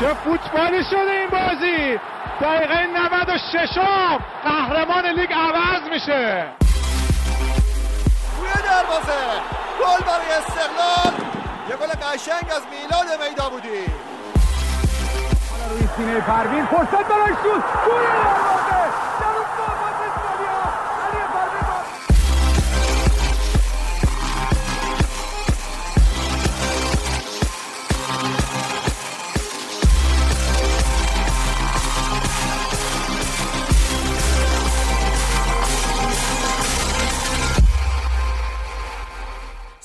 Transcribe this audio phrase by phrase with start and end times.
[0.00, 2.00] چه فوتبالی شده این بازی؟
[2.40, 3.78] دقیقه 96
[4.44, 6.46] قهرمان لیگ عوض میشه.
[8.38, 9.20] روی دروازه.
[9.80, 11.14] گل برای استقلال.
[11.68, 13.84] یه گل قشنگ از میلاد میدا بودی
[15.70, 17.64] روی سینه پروین فرصت برای شوت.
[17.86, 18.63] گل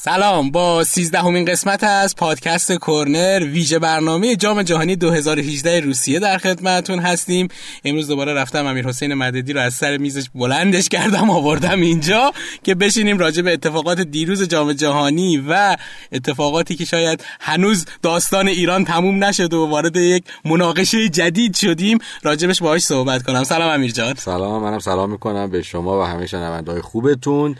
[0.09, 6.99] سلام با سیزدهمین قسمت از پادکست کورنر ویژه برنامه جام جهانی 2018 روسیه در خدمتتون
[6.99, 7.47] هستیم.
[7.85, 12.31] امروز دوباره رفتم امیر حسین مددی رو از سر میزش بلندش کردم آوردم اینجا
[12.63, 15.77] که بشینیم راجع به اتفاقات دیروز جام جهانی و
[16.11, 22.61] اتفاقاتی که شاید هنوز داستان ایران تموم نشد و وارد یک مناقشه جدید شدیم راجبش
[22.61, 23.43] باهاش صحبت کنم.
[23.43, 25.49] سلام امیر جان سلام منم سلام می‌کنم.
[25.49, 27.55] به شما و همه شنونده‌های خوبتون.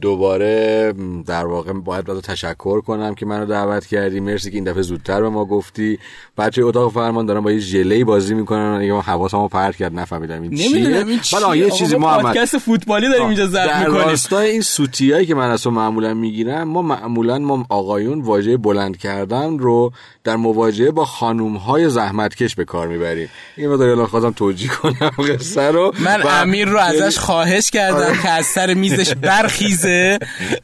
[0.00, 0.94] دوباره
[1.26, 4.20] در واقع باید باید تشکر کنم که منو دعوت کردی.
[4.20, 5.98] مرسی که این دفعه زودتر به ما گفتی.
[6.38, 10.56] بچه اتاق فرمان دارن با یه ژله بازی می‌کنن دیگه حواسمو پرت کرد نفهمیدم این
[10.56, 11.04] چیه.
[11.32, 14.08] حالا یه چیزی محمد پادکست فوتبالی داریم اینجا در می‌کنیم.
[14.08, 18.96] راستای این سوتیایی که من از تو معمولا می‌گیرم ما معمولا ما آقایون واژه بلند
[18.96, 19.92] کردن رو
[20.24, 23.28] در مواجهه با خانوم های زحمتکش به کار می‌بریم.
[23.56, 25.92] این مقدار الان خواستم توجیه کنم قصه رو.
[25.98, 30.18] من و- امیر رو ازش خواهش کردم که از سر میزش برخیزه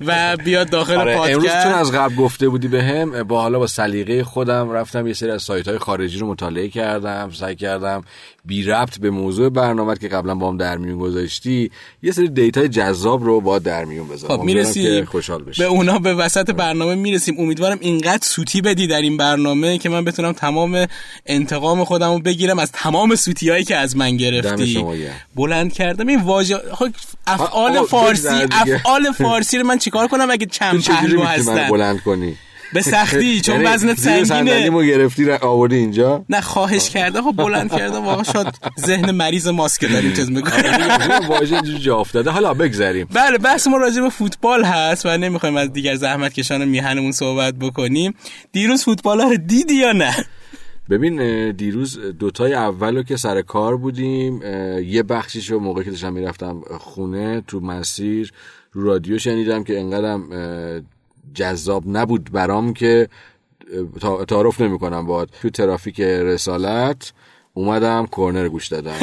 [0.06, 3.58] و بیاد داخل آره امروز چون پادکست از قبل گفته بودی به هم با حالا
[3.58, 8.04] با سلیقه خودم رفتم یه سری از سایت های خارجی رو مطالعه کردم سعی کردم
[8.50, 11.70] بی ربط به موضوع برنامه که قبلا با هم در میون گذاشتی
[12.02, 15.62] یه سری دیتای جذاب رو با در میون بذارم خب می‌رسیم که خوشحال بشی.
[15.62, 17.34] به اونا به وسط برنامه می‌رسیم.
[17.38, 20.86] امیدوارم اینقدر سوتی بدی در این برنامه که من بتونم تمام
[21.26, 24.84] انتقام خودم رو بگیرم از تمام سوتی هایی که از من گرفتی.
[25.36, 26.06] بلند کردم.
[26.06, 26.88] این واژه خب
[27.26, 28.46] افعال آقا، فارسی.
[28.50, 32.00] افعال فارسی رو من چیکار کنم اگه تو چند چجوری پهلو می‌تونی منو هستن؟ بلند
[32.00, 32.36] کنی؟
[32.74, 34.24] به سختی چون یعنی زیر سنگینه.
[34.24, 37.22] صندلیمو گرفتی ر- آوردی اینجا؟ نه خواهش کرده.
[37.22, 37.98] خب بلند کرده.
[37.98, 38.46] واقعا شاید
[38.86, 42.30] ذهن مریض ماسک داریم چیز می‌کنه واژه اینجوری جا افتاده.
[42.30, 43.06] حالا بگذریم.
[43.12, 47.54] بله بحث ما راجع به فوتبال هست و نمی‌خوایم از دیگر زحمت کشان میهنمون صحبت
[47.54, 48.14] بکنیم.
[48.52, 50.14] دیروز فوتبال رو دیدی یا نه؟
[50.90, 54.42] ببین دیروز دوتای اول رو که سر کار بودیم
[54.82, 58.32] یه بخشیش رو موقعی که داشتم می‌رفتم خونه تو مسیر
[58.72, 60.28] رو رادیو شنیدم که انقدرم
[61.34, 63.08] جذاب نبود برام که
[64.28, 67.12] تعارف نمی‌کنم باد تو ترافیک رسالت
[67.60, 68.96] اومدم کورنر گوش دادم.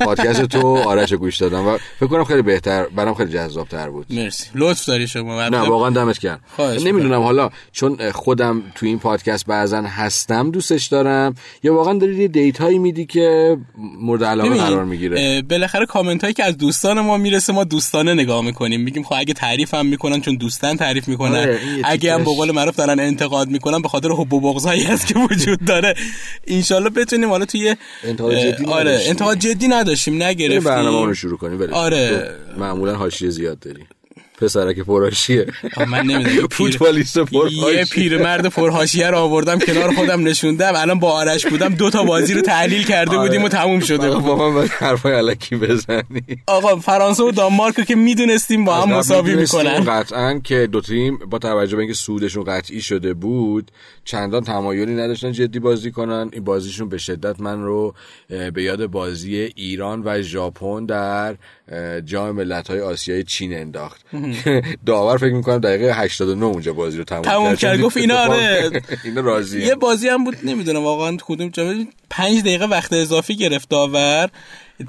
[0.00, 4.06] پادکست تو آرش گوش دادم و فکر کنم خیلی بهتر برام خیلی جذاب تر بود.
[4.10, 4.46] مرسی.
[4.54, 6.18] لطف داری شما نه واقعا دمت
[6.56, 12.16] خواهش نمی‌دونم حالا چون خودم تو این پادکست بعضا هستم دوستش دارم یا واقعا داری
[12.16, 13.56] یه دیت هایی میدی که
[14.00, 18.44] مورد علاقه قرار می‌گیره؟ بالاخره کامنت هایی که از دوستان ما می‌رسه ما دوستانه نگاه
[18.44, 18.80] می‌کنیم.
[18.80, 21.38] میگیم خب اگه تعریف هم می‌کنن چون دوستان تعریف می‌کنن.
[21.38, 22.24] آره، اگه هم به.
[22.24, 25.94] قول معروف دارن انتقاد می‌کنن به خاطر حب و بغضایی هست که وجود داره.
[26.46, 29.00] انشالله بتونیم حالا توی انتقاد جدی آره.
[29.06, 31.72] انتقاد جدی نداشتیم نگرفتیم برنامه رو شروع کنیم.
[31.72, 32.34] آره.
[32.58, 33.86] معمولا حاشیه زیاد داری
[34.40, 35.46] پسرک پراشیه
[35.76, 40.72] آه، من نمی‌دونم فوتبالیست یه پرحاشیه پیرمرد پرهاشیه رو آوردم کنار خودم نشوندم.
[40.76, 43.28] الان با آرش بودم دو تا بازی رو تحلیل کرده آره.
[43.28, 44.24] بودیم و تموم شده بود.
[44.24, 46.22] با من حرفای علکی بزنی.
[46.46, 49.84] آقا فرانسه و دانمارک رو که می‌دونستیم با هم مساوی می‌کنن.
[49.84, 53.70] قطعا که دو تیم با توجه به اینکه سودشون قطعی شده بود
[54.04, 56.30] چندان تمایلی نداشتن جدی بازی کنن.
[56.32, 57.94] این بازیشون به شدت من رو
[58.54, 61.36] به یاد بازی ایران و ژاپن در
[62.04, 64.00] جام ملت‌های آسیای چین انداخت.
[64.86, 67.80] داور فکر می‌کنم دقیقه 89 اونجا بازی رو تموم, تموم کرد.
[67.80, 68.70] گفت اینا آره.
[69.04, 73.68] اینا راضیه یه بازی هم بود نمی‌دونم واقعا کدوم جام پنج دقیقه وقت اضافی گرفت
[73.68, 74.30] داور.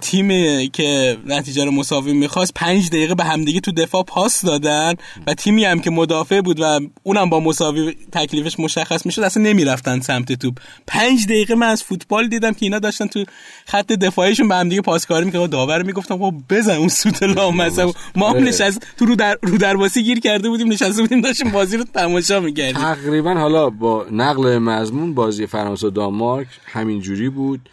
[0.02, 4.94] تیمی که نتیجه رو مساوی می‌خواست پنج دقیقه به همدیگه تو دفاع پاس دادن
[5.28, 10.00] و تیمی هم که مدافع بود و اونم با مساوی تکلیفش مشخص می‌شد اصلا نمی‌رفتن
[10.00, 10.58] سمت توپ.
[10.88, 13.26] پنج دقیقه من از فوتبال دیدم که اینا داشتن تو
[13.66, 15.48] خط دفاعیشون به همدیگه پاسکاری می‌کردن.
[15.48, 17.90] داور می‌گفتم بابا بزن اون سوت لامصب.
[18.16, 18.44] ما هم.
[18.44, 22.40] نشست تو رو در رو درواسی گیر کرده بودیم نشسته بودیم داشتیم بازی رو تماشا
[22.40, 22.82] می‌کردیم.
[22.82, 27.70] تقریبا حالا با نقل مضمون بازی فرانسه و دانمارک همین جوری بود.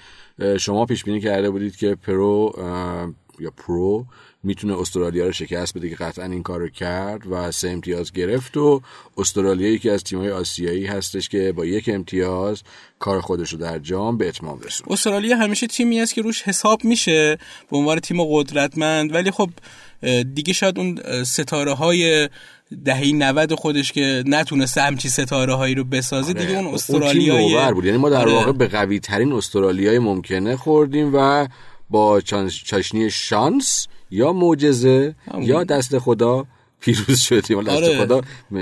[0.58, 2.52] شما پیش بینی کرده بودید که پرو
[3.40, 4.06] یا پرو
[4.42, 8.56] می‌تونه استرالیا رو شکست بده که قطعا این کار رو کرد و سه امتیاز گرفت
[8.56, 8.82] و
[9.16, 12.62] استرالیا یکی از تیم‌های آسیایی هستش که با یک امتیاز
[12.98, 14.92] کار خودش رو در جام به اتمام رسوند.
[14.92, 17.38] استرالیا همیشه تیمی است که روش حساب میشه
[17.70, 19.50] به عنوان تیم قدرتمند ولی خب
[20.34, 22.28] دیگه شاید اون ستاره های
[22.84, 27.84] دهه 90 خودش که نتونسته همچی ستاره هایی رو بسازه دیگه اون استرالیای اون بود.
[27.84, 28.32] یعنی ما در آره.
[28.32, 31.48] واقع به قوی ترین استرالیای ممکنه خوردیم و
[31.90, 32.20] با
[32.64, 36.46] چاشنی شانس یا معجزه یا دست خدا
[36.80, 37.62] پیروز شدیم.
[37.62, 37.98] دست آره.
[37.98, 38.20] خدا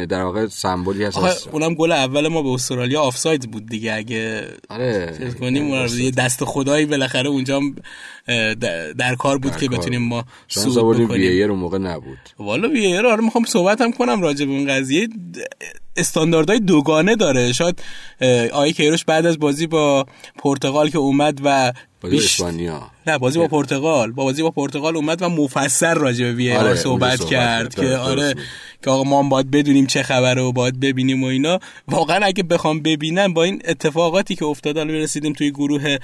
[0.08, 1.48] در واقع سمبولی هست.
[1.52, 3.92] اونم گل اول ما به استرالیا آفساید بود دیگه.
[3.92, 5.34] اگه آره.
[5.40, 7.60] کنیم یه دست خدایی بالاخره اونجا
[8.98, 9.78] در کار بود در که کار.
[9.78, 10.24] بتونیم ما
[10.76, 11.20] آوردیم بکنیم.
[11.20, 12.18] وی اون موقع نبود.
[12.38, 15.08] والا وی آره می‌خوام صحبت هم کنم راجع به این قضیه.
[15.96, 17.52] استانداردهای دوگانه داره.
[17.52, 17.82] شاید
[18.52, 20.06] آقای کیروش بعد از بازی با
[20.38, 22.90] پرتغال که اومد و بازی بیش- اسپانیا.
[23.06, 24.12] نه بازی با پرتغال.
[24.12, 27.74] با بازی با پرتغال اومد و مفصل راجع به وی آره، صحبت کرد.
[27.74, 28.40] که درست آره میگی.
[28.82, 31.58] که آقا ما هم باید بدونیم چه خبره و باید ببینیم و اینا.
[31.88, 35.96] واقعا اگه بخوام ببینم با این اتفاقاتی که افتاد الان رسیدیم توی گروه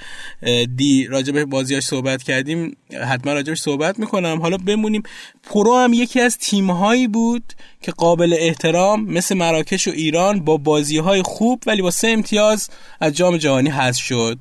[0.77, 4.41] دی راجع به بازیاش صحبت کردیم حتما راجبش صحبت می‌کنم.
[4.41, 5.03] حالا بمونیم.
[5.43, 7.43] پرو هم یکی از تیمهایی بود
[7.81, 12.69] که قابل احترام مثل مراکش و ایران با بازی های خوب ولی با سه امتیاز
[13.01, 14.37] از جام جهانی حذف شد.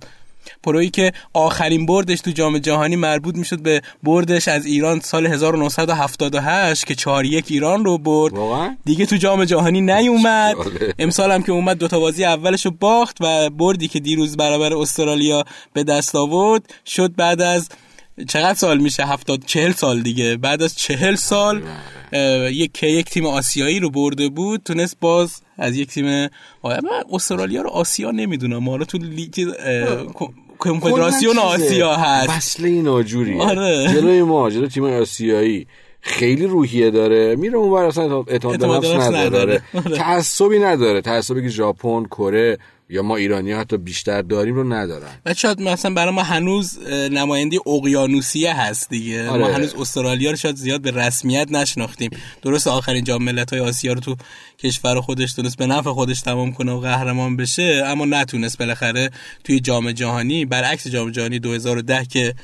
[0.63, 6.87] پرویی که آخرین بردش تو جام جهانی مربوط می‌شد به بردش از ایران سال 1978
[6.87, 8.35] که 4 یک ایران رو برد.
[8.85, 10.57] دیگه تو جام جهانی نیومد.
[10.99, 15.45] امسال هم که اومد دوتا بازی اولش رو باخت و بردی که دیروز برابر استرالیا
[15.73, 16.75] به دست آورد.
[16.87, 17.69] شد بعد از
[18.29, 20.37] چقدر سال میشه؟ هفتاد چهل سال دیگه.
[20.37, 21.63] بعد از چهل سال
[22.13, 26.29] اه، یک که یک تیم آسیایی رو برده بود تونست باز از یک تیم من
[27.13, 28.69] استرالیا رو آسیا نمی‌دونم.
[28.69, 29.35] حالا تو لیگ
[30.59, 31.39] کنفدراسیون.
[31.39, 32.31] آسیا هست.
[32.31, 33.89] وصله ناجوریه آره.
[33.95, 35.67] جلوی ما جلوی تیم آسیایی
[36.01, 37.37] خیلی روحیه داره.
[37.37, 39.63] میره اون ور اصلا اعتماد به نفس نداره.
[39.75, 39.97] نداره.
[39.97, 41.01] تعصبی نداره.
[41.01, 42.59] تعصبی که ژاپن کره
[42.93, 45.11] یا ما ایرانی ها حتی بیشتر داریم رو ندارن.
[45.27, 49.29] و شاید مثلا برای ما هنوز نماینده اقیانوسیه هست دیگه.
[49.29, 49.41] آره.
[49.41, 52.11] ما هنوز استرالیا رو شاید زیاد به رسمیت نشناختیم.
[52.43, 54.17] درست آخرین جام ملت های آسیا رو تو
[54.59, 58.59] کشور خودش تونست به نفع خودش تمام کنه و قهرمان بشه اما نتونست.
[58.59, 59.11] بالاخره
[59.45, 62.35] توی جام جهانی برعکس جام جهانی 2010 که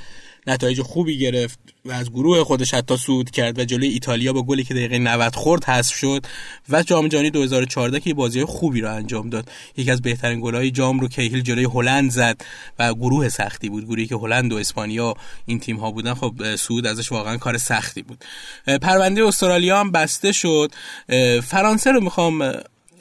[0.49, 4.65] نتایج خوبی گرفت و از گروه خودش حتی صعود کرد و جلوی ایتالیا با گلی
[4.65, 6.27] که دقیقه 90 خورد حذف شد
[6.69, 9.50] و جام جهانی 2014 که بازی خوبی رو انجام داد.
[9.77, 12.41] یکی از بهترین گل‌های جام رو کیهیل جلوی هلند زد
[12.79, 13.85] و گروه سختی بود.
[13.85, 15.15] گروهی که هلند و اسپانیا
[15.47, 18.25] این تیم ها بودن خب صعود ازش واقعا کار سختی بود.
[18.83, 20.73] پرونده استرالیا هم بسته شد.
[21.43, 22.53] فرانسه رو می‌خوام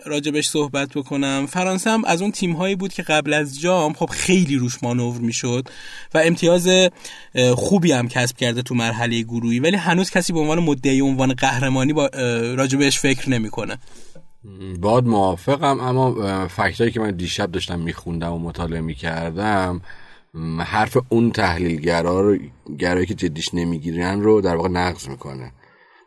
[0.08, 1.46] راجبش صحبت بکنم.
[1.50, 5.18] فرانسه هم از اون تیم هایی بود که قبل از جام خب خیلی روش مانور
[5.18, 5.68] می‌شد
[6.14, 6.70] و امتیاز
[7.56, 9.60] خوبی هم کسب کرده تو مرحله گروهی.
[9.60, 12.10] ولی هنوز کسی به عنوان مدعی عنوان قهرمانی با
[12.58, 13.78] راجبش فکر نمی‌کنه.
[14.80, 19.82] باد موافقم اما فکتایی که من دیشب داشتم میخوندم و مطالعه می‌کردم
[20.60, 22.38] حرف اون تحلیلگرا رو
[22.80, 25.52] گرایی که جدیش نمی‌گیرن رو در واقع نقض می‌کنه.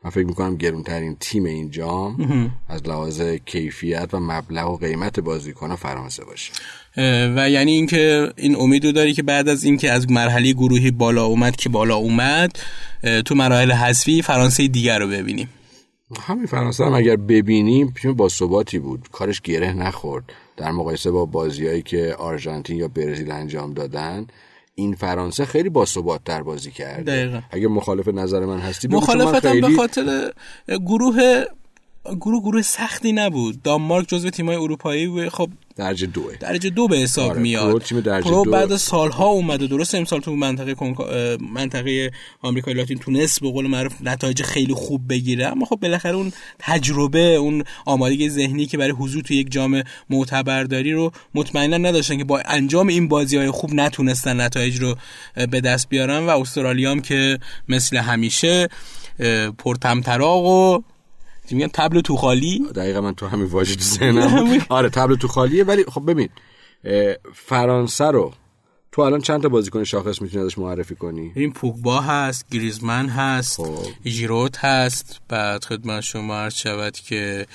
[0.05, 5.75] من فکر می‌کنم گرونترین تیم این جام از لحاظ کیفیت و مبلغ و قیمت بازیکن
[5.75, 6.52] فرانسه باشه.
[7.37, 11.25] و یعنی اینکه این امید رو داری که بعد از اینکه از مرحله گروهی بالا
[11.25, 12.58] اومد که بالا اومد
[13.25, 15.49] تو مراحل حذفی فرانسه دیگر رو ببینیم.
[16.20, 19.08] همین فرانسه هم اگر ببینیم تیم با ثباتی بود.
[19.12, 20.25] کارش گره نخورد.
[20.56, 24.26] در مقایسه با بازیهایی که آرژانتین یا برزیل انجام دادن
[24.81, 27.41] این فرانسه خیلی با ثبات در بازی کرده دقیقا.
[27.50, 30.32] اگه مخالف نظر من هستی مخالفتم خیلی به خاطر
[30.69, 31.44] گروه
[32.20, 35.49] گروه گروه سختی نبود دانمارک جزو تیمای اروپایی بود خب
[35.81, 37.70] درجه دوه درجه دو به حساب آره، میاد.
[37.70, 38.51] پرو تیم درجه پرو دو.
[38.51, 41.06] بعد از سالها اومده درست امسال تو منطقه کنکا...
[41.55, 42.10] منطقه
[42.43, 45.46] آمریکای لاتین تونست به قول معروف نتایج خیلی خوب بگیره.
[45.46, 50.65] اما خب بالاخره اون تجربه اون آمادگی ذهنی که برای حضور تو یک جام معتبر
[50.65, 54.96] داری رو مطمئنا نداشتن که با انجام این بازی های خوب نتونستن نتایج رو
[55.51, 56.27] به دست بیارن.
[56.27, 58.69] و استرالیا هم که مثل همیشه
[59.58, 60.82] پرتمطراق و
[61.55, 64.59] میگن تبل تو خالی دقیقا من تو همین واژه تو ذهنم.
[64.69, 66.29] آره تبل تو خالیه ولی خب ببین
[67.35, 68.33] فرانسه رو
[68.93, 73.57] تو الان چند تا بازیکن شاخص می‌تونی ازش معرفی کنی این پوگبا هست گریزمن هست
[73.57, 73.79] خب.
[74.06, 77.47] ژیرو هست بعد خدمت شما عرض شود که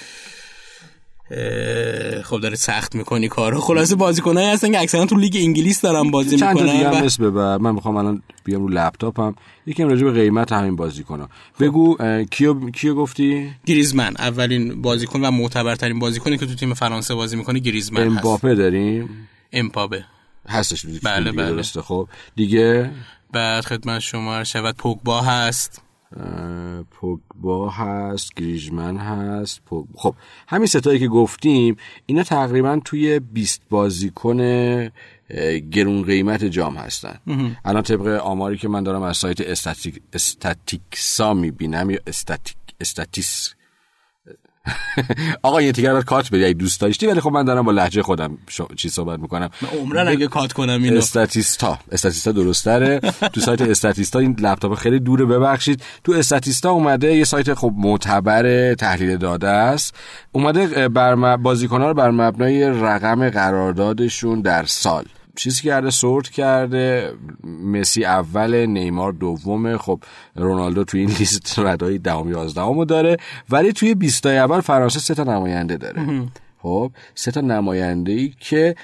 [2.23, 3.61] خب داره سخت می‌کنی کارو.
[3.61, 7.01] خلاصه بازیکنایی هستن که اکثرا تو لیگ انگلیس دارن بازی چند تا دیگه می‌کنن هم
[7.01, 9.35] و اسم ببر من می‌خوام الان بیام رو لپتاپم.
[9.65, 11.29] یکم راجع به قیمت همین بازیکن‌ها.
[11.59, 11.97] بگو
[12.31, 14.13] کیو کیو گفتی؟ گریزمن.
[14.19, 18.25] اولین بازیکن و معتبرترین بازیکنی که تو تیم فرانسه بازی می‌کنه گریزمن هست.
[18.25, 20.05] امباپه داریم؟ امباپه
[20.49, 20.85] هستش.
[21.03, 21.51] بله، بله.
[21.51, 21.81] درسته.
[21.81, 22.91] خب دیگه؟
[23.31, 25.81] بعد خدمت شما شود پوگبا هست.
[26.91, 29.85] پوگبا هست گریژمن هست پوگ...
[29.95, 30.15] خب
[30.47, 34.37] همین ستایی که گفتیم اینا تقریبا توی 20 بازیکن
[35.71, 37.19] گرون قیمت جام هستن.
[37.65, 43.53] الان طبق آماری که من دارم از سایت استاتیک استاتیکسا می‌بینم یا استاتیک استاتیس
[45.43, 48.67] آقا یه تیکر کات بدی دوست داشتی ولی خب من دارم با لحجه خودم شو...
[48.75, 49.49] چی صحبت می‌کنم.
[49.81, 50.97] عمرن اگه کات کنم اینو.
[50.97, 51.79] استاتیستا.
[51.91, 52.99] استاتیستا درستره.
[53.33, 55.83] تو سایت استاتیستا این لپتاپ خیلی دوره ببخشید.
[56.03, 59.95] تو استاتیستا اومده یه سایت خب معتبر تحلیل داده است.
[60.31, 65.05] اومده بر م- بازیکن‌ها رو بر مبنای رقم قراردادشون در سال.
[65.35, 67.13] چیزی کرده سورت کرده
[67.63, 69.99] مسی اول نیمار دومه خب
[70.35, 73.17] رونالدو توی این لیست ردای دهم یازدهمو داره.
[73.49, 76.23] ولی توی بیستای اول فرانسه سه تا نماینده داره.
[76.61, 78.75] خب سه تا نماینده ای که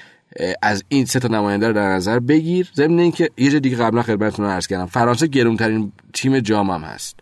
[0.62, 2.70] از این سه تا نماینده رو در نظر بگیر.
[2.74, 7.21] ضمن اینکه یه جا دیگه قبلا خدمتتون عرض کردم فرانسه گرونترین تیم جام هم هست.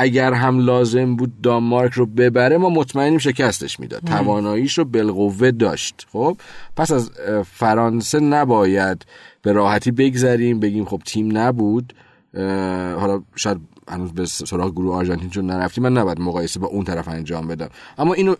[0.00, 4.02] اگر هم لازم بود دانمارک رو ببره ما مطمئنیم شکستش می‌داد.
[4.04, 6.06] تواناییش رو بالقوه داشت.
[6.12, 6.36] خب
[6.76, 7.10] پس از
[7.52, 9.06] فرانسه نباید
[9.42, 11.92] به راحتی بگذریم بگیم خب تیم نبود.
[12.98, 13.58] حالا شاید
[13.90, 17.68] هنوز به سراغ گروه آرژانتین چون نرفتیم من نباید مقایسه با اون طرف انجام بدم.
[17.98, 18.34] اما اینو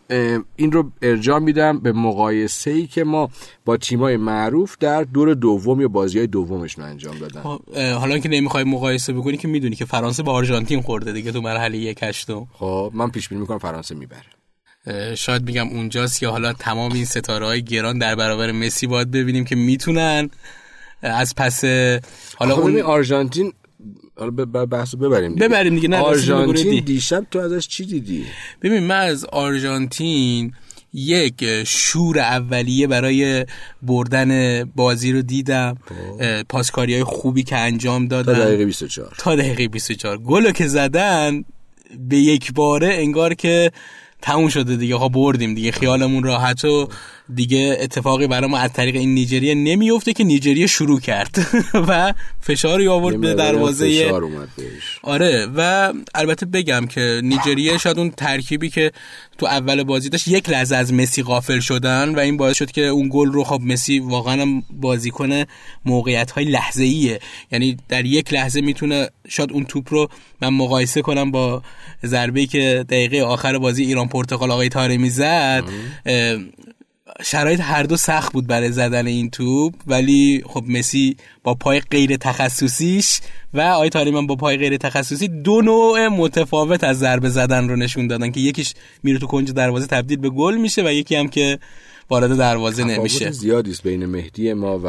[0.56, 3.30] این رو ارجاع میدم به مقایسه ای که ما
[3.64, 7.42] با تیمای معروف در دور دوم یا بازی های دومشون انجام دادن.
[7.42, 11.40] خب، حالا که نمی‌خوای مقایسه بکنی که می‌دونی که فرانسه با آرژانتین خورده دیگه تو
[11.40, 15.14] مرحله یک هشتم خب من پیش بینی می‌کنم فرانسه می‌بره.
[15.14, 19.44] شاید میگم اونجاست که حالا تمام این ستاره های گران در برابر مسی باید ببینیم
[19.44, 20.30] که می‌تونن
[21.02, 21.64] از پس
[22.36, 23.52] حالا خب اون آرژانتین
[24.16, 24.30] حالا
[24.66, 25.48] بحثو ببریم دیگه.
[25.48, 26.80] ببریم دیگه، نه، آرژانتین دی.
[26.80, 28.24] دیشب تو ازش چی دیدی؟
[28.62, 30.52] ببین من از آرژانتین
[30.92, 33.46] یک شور اولیه برای
[33.82, 35.76] بردن بازی رو دیدم.
[36.48, 38.44] پاسکاری های خوبی که انجام تا دادن.
[38.44, 41.44] دقیقه 24 تا دقیقه 24 گلو که زدن
[42.08, 43.72] به یک باره انگار که
[44.22, 44.96] تموم شده دیگه.
[44.96, 45.72] ها بردیم دیگه.
[45.72, 46.88] خیالمون راحت و
[47.34, 51.38] دیگه اتفاقی برای ما از طریق این نیجریه نمیفته که نیجریه شروع کرد
[51.88, 54.98] و فشاری آورد به دروازه فشار اومد بهش.
[55.02, 58.92] آره و البته بگم که نیجریه شاید اون ترکیبی که
[59.38, 62.80] تو اول بازی داشت یک لحظه از مسی غافل شدن و این باعث شد که
[62.80, 65.44] اون گل رو خب مسی واقعا بازیکن
[65.84, 67.20] موقعیت های لحظه ایه
[67.52, 70.08] یعنی در یک لحظه می‌تونه شاید اون توپ رو
[70.40, 71.62] من مقایسه کنم با
[72.04, 75.64] ضربه که دقیقه آخر بازی ایران پرتغال آقای تارمی زد
[76.06, 76.38] اه،
[77.24, 82.16] شرایط هر دو سخت بود برای زدن این توپ ولی خب مسی با پای غیر
[82.16, 83.20] تخصصیش
[83.54, 88.06] و آی تاریمان با پای غیر تخصصی دو نوع متفاوت از ضربه زدن رو نشون
[88.06, 91.58] دادن که یکیش میره تو کنج دروازه تبدیل به گل میشه و یکی هم که
[92.10, 93.30] وارد دروازه نمیشه.
[93.30, 94.86] زیادی است بین مهدی ما و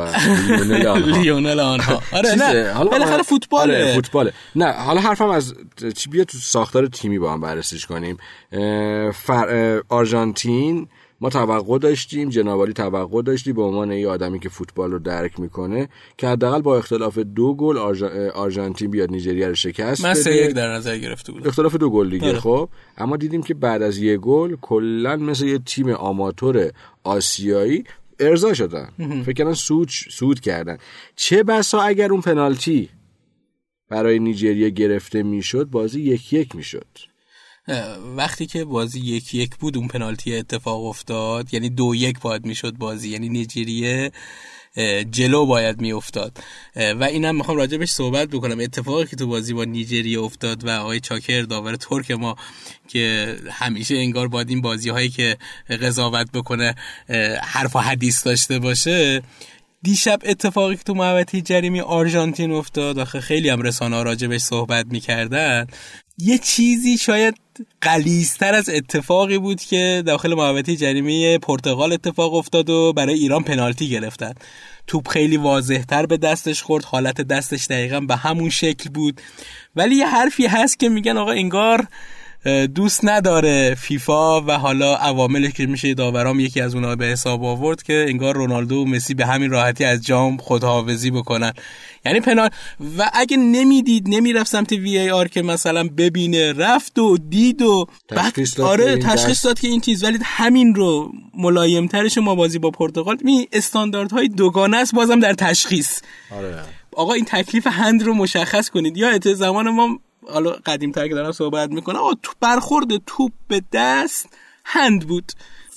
[0.48, 1.08] لیونل آنها.
[1.22, 2.02] لیونل آنها.
[2.14, 3.84] آره نه حالا بالاخره من- فوتباله.
[3.84, 4.34] آره فوتباله.
[4.56, 5.54] نه حالا حرفم از
[5.98, 8.18] چی بیا تو ساختار تیمی با هم بررسیش کنیم.
[9.90, 10.88] آرژانتین
[11.22, 15.90] ما توقع داشتیم جنابالی توقع داشتی به عنوان یه آدمی که فوتبال رو درک می‌کنه
[16.18, 18.04] که حداقل با اختلاف دو گل آرژ...
[18.34, 20.36] آرژانتین بیاد نیجریه رو شکست من سه.
[20.36, 22.40] یک در نظر گرفته بودم اختلاف دو گل دیگه آره.
[22.40, 22.70] خب.
[22.98, 26.72] اما دیدیم که بعد از یه گل کلا مثل یه تیم آماتور
[27.04, 27.84] آسیایی
[28.20, 28.90] ارضا شدن.
[29.26, 30.78] فکر کردن سود سود کردن.
[31.16, 32.90] چه بسا اگر اون پنالتی
[33.90, 37.11] برای نیجریه گرفته می‌شد بازی یک یک می‌شد.
[38.16, 42.74] وقتی که بازی یک یک بود اون پنالتی اتفاق افتاد یعنی دو یک باید می‌شد
[42.74, 44.12] بازی یعنی نیجریه
[45.12, 46.38] جلو باید میافتاد.
[46.76, 48.60] و اینم می‌خوام راجع بهش صحبت بکنم.
[48.60, 52.36] اتفاقی که تو بازی با نیجریه افتاد و آقای چاکر داور ترک ما
[52.88, 55.38] که همیشه انگار باید این بازی هایی که
[55.82, 56.76] قضاوت بکنه
[57.42, 59.24] حرف و حدیث داشته باشه.
[59.84, 64.42] دیشب اتفاقی که تو محوطه جریمی آرژانتین افتاد آخه خیلی هم رسانه ها راجع بهش
[64.42, 65.68] صحبت می‌کردن.
[66.18, 67.36] یه چیزی شاید
[67.82, 73.90] قلیزتر از اتفاقی بود که داخل محوطه جریمه پرتغال اتفاق افتاد و برای ایران پنالتی
[73.90, 74.34] گرفتن.
[74.88, 79.22] توپ خیلی واضحتر به دستش خورد حالت دستش دقیقا به همون شکل بود.
[79.76, 81.88] ولی یه حرفی هست که میگن آقا انگار
[82.76, 87.84] دوست نداره فیفا و حالا عواملی که میشه داورام یکی از اونها به حساب آورد
[87.84, 91.54] که انگار رونالدو و مسی به همین راحتی از جام خداحافظی بکنن.
[92.06, 92.50] یعنی پنال
[92.98, 97.88] و اگه نمی‌دید نمی‌رفت سمت وی ای آر که مثلا ببینه رفت و دید و
[98.10, 100.04] بعد تشخیص آره تشخیص داد که این چیز.
[100.04, 105.34] ولی همین رو ملایم ترش ما بازی با پرتغال می استانداردهای دوگانه است بازم در
[105.34, 106.02] تشخیص.
[106.32, 106.60] آره.
[106.96, 108.98] آقا این تکلیف هند رو مشخص کنید.
[108.98, 113.62] یا زمان ما حالا قدیم تر که دارم صحبت می‌کنم آقا تو برخورد توپ به
[113.74, 114.30] دست
[114.66, 115.32] هند بود.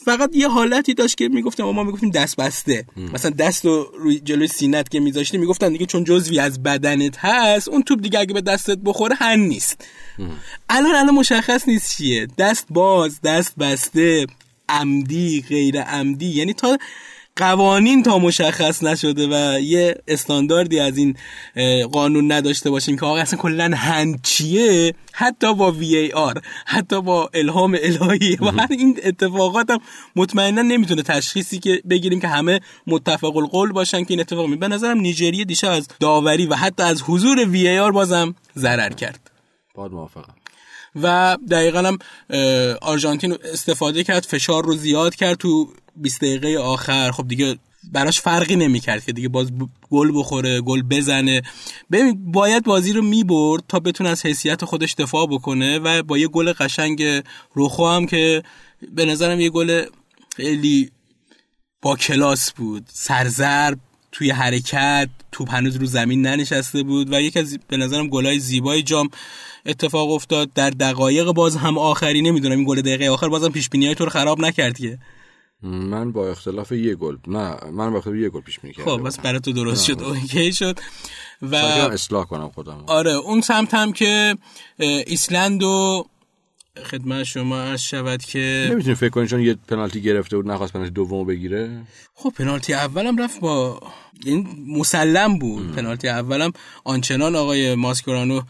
[0.05, 2.85] فقط یه حالتی داشت که می‌گفتم ما می‌گفتیم دست بسته.
[2.97, 7.69] مثلا دست رو روی جلوی سینت که میذاشتی می‌گفتن دیگه چون جزوی از بدنت هست
[7.69, 9.85] اون توپ دیگه اگه به دستت بخوره هن نیست.
[10.69, 12.27] الان الان مشخص نیست چیه.
[12.39, 14.27] دست باز دست بسته
[14.69, 16.27] عمدی غیر عمدی.
[16.27, 16.79] یعنی تا
[17.37, 21.17] قوانین تا مشخص نشده و یه استانداردی از این
[21.93, 27.03] قانون نداشته باشیم که آقا اصلا کلا هند چیه؟ حتی با وی ای آر حتی
[27.03, 28.37] با الهام الهی.
[28.41, 29.79] و هر این اتفاقات هم
[30.17, 34.69] مطمئنا نمی‌تونه تشخیصی که بگیریم که همه متفق القول باشن که این اتفاق می به
[34.69, 39.31] نظرم نیجریه دیشب از داوری و حتی از حضور وی ای آر بازم ضرر کرد.
[39.75, 40.35] باید موافقم.
[41.03, 41.99] و دقیقا هم
[42.83, 47.59] آرژانتین استفاده کرد فشار رو زیاد کرد تو 20 دقیقه آخر خب دیگه
[47.93, 49.53] براش فرقی نمی‌کرد که دیگه باز
[49.91, 51.43] گل بخوره گل بزنه.
[51.93, 56.29] ببین باید بازی رو می‌برد تا بتونه از حیثیت خودش دفاع بکنه و با یه
[56.29, 57.23] گل قشنگ
[57.53, 58.43] روخو هم که
[58.93, 59.85] به نظرم یه گل
[60.37, 60.91] خیلی
[61.83, 62.85] با کلاس بود.
[62.93, 63.79] سرزرب
[64.13, 68.83] توی حرکت توپ هنوز رو زمین ننشسته بود و یکی از به نظرم گلای زیبای
[68.83, 69.09] جام
[69.67, 70.53] اتفاق افتاد.
[70.53, 74.11] در دقایق باز هم آخری نمی‌دونم این گل دقیقه آخر بازم پیش بینی تو رو
[74.11, 74.99] خراب نکرد که.
[75.65, 79.03] من با اختلاف یه گل نه من با اختلاف یه گل پیش بینی کردم خب
[79.03, 80.03] پس برای تو درست شد.
[80.03, 80.79] OK شد.
[81.43, 82.85] و اصلاح کنم خودم.
[82.87, 84.37] آره اون سمت هم که
[84.79, 86.07] ایسلند و
[86.85, 90.91] خدمت شما عرض شود که نمی‌تونی فکر کنی چون یه پنالتی گرفته بود نخواست پنالتی
[90.91, 91.83] دومو بگیره؟
[92.15, 93.83] خب پنالتی اولم رفت با
[94.25, 95.63] این مسلم بود.
[95.63, 95.73] ام.
[95.73, 96.53] پنالتی اولم
[96.85, 98.41] آنچنان آقای ماسکورانو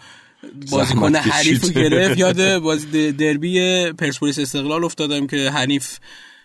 [0.70, 2.18] بازیکن حریف گرفت.
[2.18, 5.98] یاد بازی دربی پرسپولیس استقلال افتادم که حنیف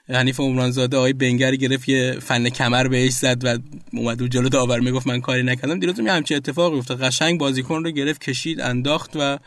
[0.09, 3.57] حنیف عمرانزاده آقای بنگر گرفت یه فن کمر بهش زد و
[3.93, 5.79] اومد جلو داور می‌گفت من کاری نکردم.
[5.79, 7.01] دیروز یه همچین اتفاقی افتاد.
[7.01, 9.37] قشنگ بازیکن رو گرفت کشید انداخت و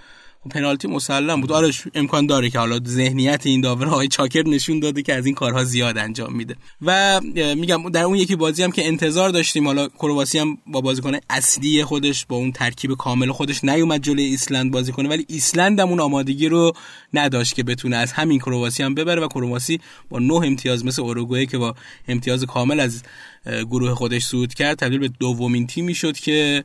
[0.50, 1.52] پنالتی مسلم بود.
[1.52, 5.34] آره امکان داره که حالا ذهنیت این داور های چاکر نشون داده که از این
[5.34, 6.56] کارها زیاد انجام میده.
[6.82, 7.20] و
[7.56, 11.84] میگم در اون یکی بازی هم که انتظار داشتیم حالا کرواسی هم با بازیکن اصلی
[11.84, 15.08] خودش با اون ترکیب کامل خودش نیومد جلوی ایسلند بازی کنه.
[15.08, 16.72] ولی ایسلند هم اون آمادگی رو
[17.14, 21.46] نداشت که بتونه از همین کرواسی هم ببره و کرواسی با نه امتیاز مثل اوروگوئه
[21.46, 21.75] که با
[22.08, 23.02] امتیاز کامل از
[23.46, 26.64] گروه خودش صعود کرد تبدیل به دومین تیمی شد که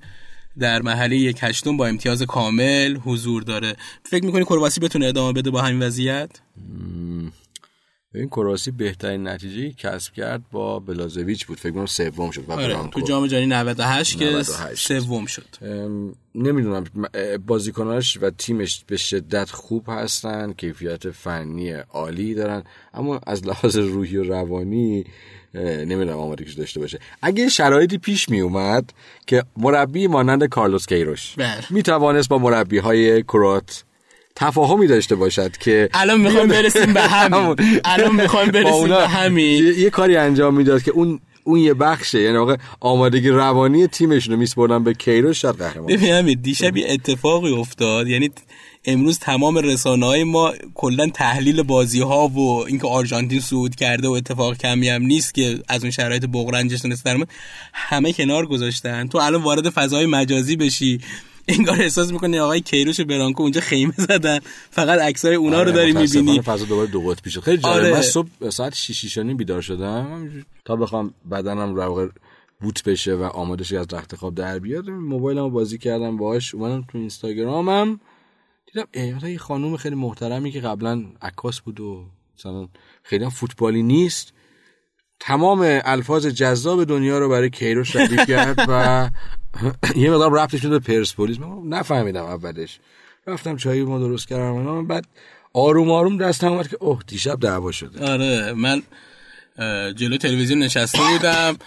[0.59, 3.75] در محله یک هشتم با امتیاز کامل حضور داره.
[4.03, 6.29] فکر می‌کنی کرواسی بتونه ادامه بده با همین وضعیت؟
[8.15, 11.59] این کرواسی بهترین نتیجه کسب کرد با بلازویچ بود.
[11.59, 14.43] فکر کنم سوم شد آره، تو جام جهانی 98 که
[14.75, 15.47] سوم شد.
[16.35, 16.83] نمی‌دونم
[17.47, 24.17] بازیکناش و تیمش به شدت خوب هستن کیفیت فنی عالی دارن اما از لحاظ روحی
[24.17, 25.05] و روانی
[25.53, 26.99] نمی‌دونم آمادگیش داشته باشه.
[27.21, 28.93] اگه شرایطی پیش می اومد
[29.27, 31.35] که مربی مانند کارلوس کیروش
[31.69, 33.83] می توانست با مربی های کروات
[34.35, 37.55] تفاهمی داشته باشد که الان می‌خوایم برسیم به همین.
[37.85, 39.73] الان می‌خوایم برسیم به همین.
[39.77, 42.21] یه کاری انجام می‌داد که اون اون یه بخشه.
[42.21, 47.53] یعنی واقع آمادگی روانی تیمش رو میسپردن به کیروش شاید قهرمان ببین دیشب یه اتفاقی
[47.53, 48.07] افتاد.
[48.07, 48.31] یعنی
[48.87, 54.11] امروز تمام رسانه های ما کلا تحلیل بازی ها و اینکه آرژانتین صعود کرده و
[54.11, 57.07] اتفاق کمی هم نیست که از اون شرایط بغرنجش تونست
[57.73, 59.07] همه کنار گذاشتن.
[59.07, 60.99] تو الان وارد فضای مجازی بشی.
[61.47, 64.39] انگار احساس می‌کنی آقای کیروش برانکو اونجا خیمه زدن.
[64.71, 66.41] فقط عکسای اونا رو داری می‌بینی.
[66.41, 67.39] فضا دوباره دو قطبی شد.
[67.39, 67.75] خیلی جالب.
[67.75, 67.93] آره.
[67.93, 70.29] من صبح ساعت 6 بیدار شدم.
[70.65, 72.09] تا بخوام بدنم رو
[72.61, 76.85] بوت بشه و آماده شه از رخت خواب در بیاد موبایلمو بازی کردم باهاش اومدم
[76.91, 77.99] تو اینستاگرامم.
[78.85, 82.05] دیدم یه خانوم خیلی محترمی که قبلا عکاس بود و
[82.39, 82.67] مثلا
[83.03, 84.33] خیلی هم فوتبالی نیست
[85.19, 89.09] تمام الفاظ جذاب دنیا رو برای کیروش ردیف کرد و
[89.95, 91.37] یه مقدار رفتش به پرسپولیس.
[91.65, 92.79] نفهمیدم اولش.
[93.27, 95.05] رفتم چایی ما درست کردم بعد
[95.53, 98.11] آروم آروم دستم اومد که اوه دیشب دعوا شده.
[98.11, 98.81] آره من
[99.95, 101.57] جلو تلویزیون نشسته بودم.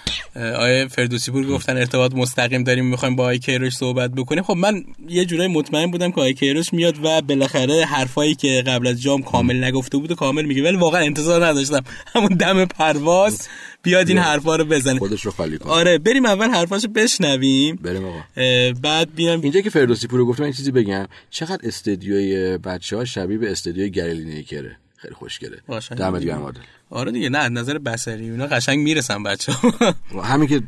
[0.56, 4.42] آیه فردوسی پور گفتن ارتباط مستقیم داریم می‌خوایم با آی کیروش صحبت بکنیم.
[4.42, 8.86] خب من یه جورایی مطمئن بودم که آی کیروش میاد و بالاخره حرفایی که قبل
[8.86, 10.62] از جام کامل نگفته بود و کامل میگه.
[10.62, 11.84] ولی واقعا انتظار نداشتم.
[12.14, 13.48] همون دم پرواز
[13.82, 14.98] بیاد این حرفا رو بزنه.
[14.98, 15.72] خودش رو خالی کنه.
[15.72, 17.76] آره بریم اول حرفاشو بشنویم.
[17.76, 18.20] بریم آقا.
[18.82, 19.40] بعد بیام.
[19.40, 21.06] اینجا که فردوسی پور گفتم این چیزی بگم.
[21.30, 25.56] چقدر استدیوی بچه‌ها شبیه به استدیوی گریلی نیکره خیلی خوشگله.
[25.96, 26.52] دمت گرم
[26.90, 29.52] آره دیگه نه نظر بصری اونا قشنگ می‌رسن بچه
[30.24, 30.62] همین که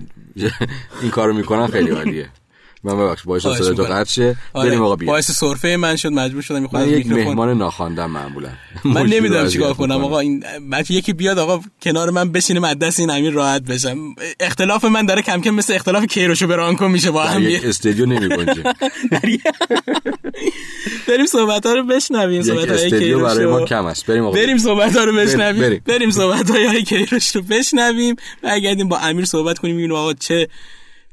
[1.02, 2.28] این کارو می‌کنن خیلی عالیه.
[2.84, 3.82] من ببخش باعث صدا تو.
[3.82, 4.36] قطع شه.
[4.52, 4.68] آره.
[4.68, 8.48] بریم آقا بیا باعث سرفه من شد مجبور شدم می‌خوام یک مهمان ناخواندم معمولا.
[8.84, 10.04] من نمی‌دونم چیکار کنم.
[10.04, 13.96] آقا این بچه یکی بیاد آقا کنار من بشینه از دست این امیر راحت بشم.
[14.40, 18.06] اختلاف من داره کم کم مثل اختلاف کیروش و برانکو میشه با هم یک استودیو
[18.06, 18.62] نمی‌گنجه
[21.08, 24.06] بریم صحبت ها رو بشنویم صحبت های کیروش برای ما کم است.
[24.06, 24.36] بریم آقا.
[24.36, 25.82] بریم صحبت ها رو بشنویم.
[25.86, 26.10] بریم.
[26.10, 28.16] صحبت های کیروش رو بشنویم.
[28.42, 30.48] برگردیم با امیر صحبت کنیم ببینیم آقا چه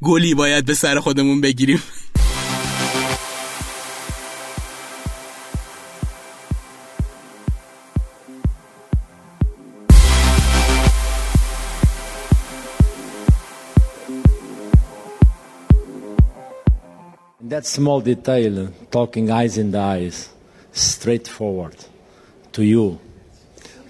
[0.03, 1.83] گلی باید به سر خودمون بگیریم
[17.55, 20.29] That small detail, talking eyes in the eyes,
[20.73, 21.77] straightforward
[22.53, 22.99] to you,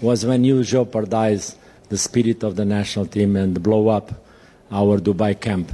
[0.01, 1.57] was when you jeopardized
[1.89, 4.07] the spirit of the national team and blow up
[4.69, 5.71] our Dubai camp.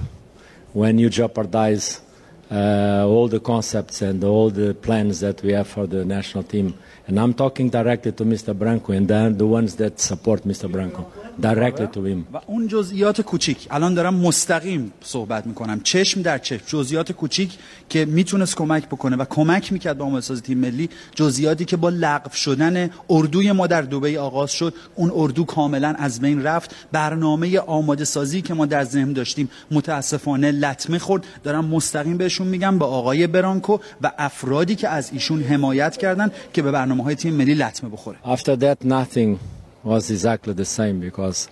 [0.77, 2.05] When you jeopardize
[2.51, 6.75] uh, all the concepts and all the plans that we have for the national team.
[7.09, 8.53] And I'm talking directly to Mr.
[8.59, 10.71] Branco and then the ones that support Mr.
[10.71, 11.07] Branco,
[11.39, 12.27] directly to him.
[12.33, 18.05] و اون جزئیات کوچیک الان دارم مستقیم صحبت می‌کنم چشم در چشم جزئیات کوچیک که
[18.05, 22.91] می‌تونست کمک بکنه و کمک می‌کرد به آمادهسازی تیم ملی جزئیاتی که با لغو شدن
[23.11, 28.43] اردوی ما در دبی آغاز شد اون اردو کاملا از بین رفت برنامه آماده سازی
[28.43, 33.79] که ما در ذهن داشتیم متاسفانه لطمه خورد دارم مستقیم بهشون میگم با آقای برانکو
[34.03, 38.19] و افرادی که از ایشون حمایت کردن که به برنامه های تیم ملی لطمه بخوره
[38.25, 39.39] After that, nothing
[39.85, 41.49] was exactly the same because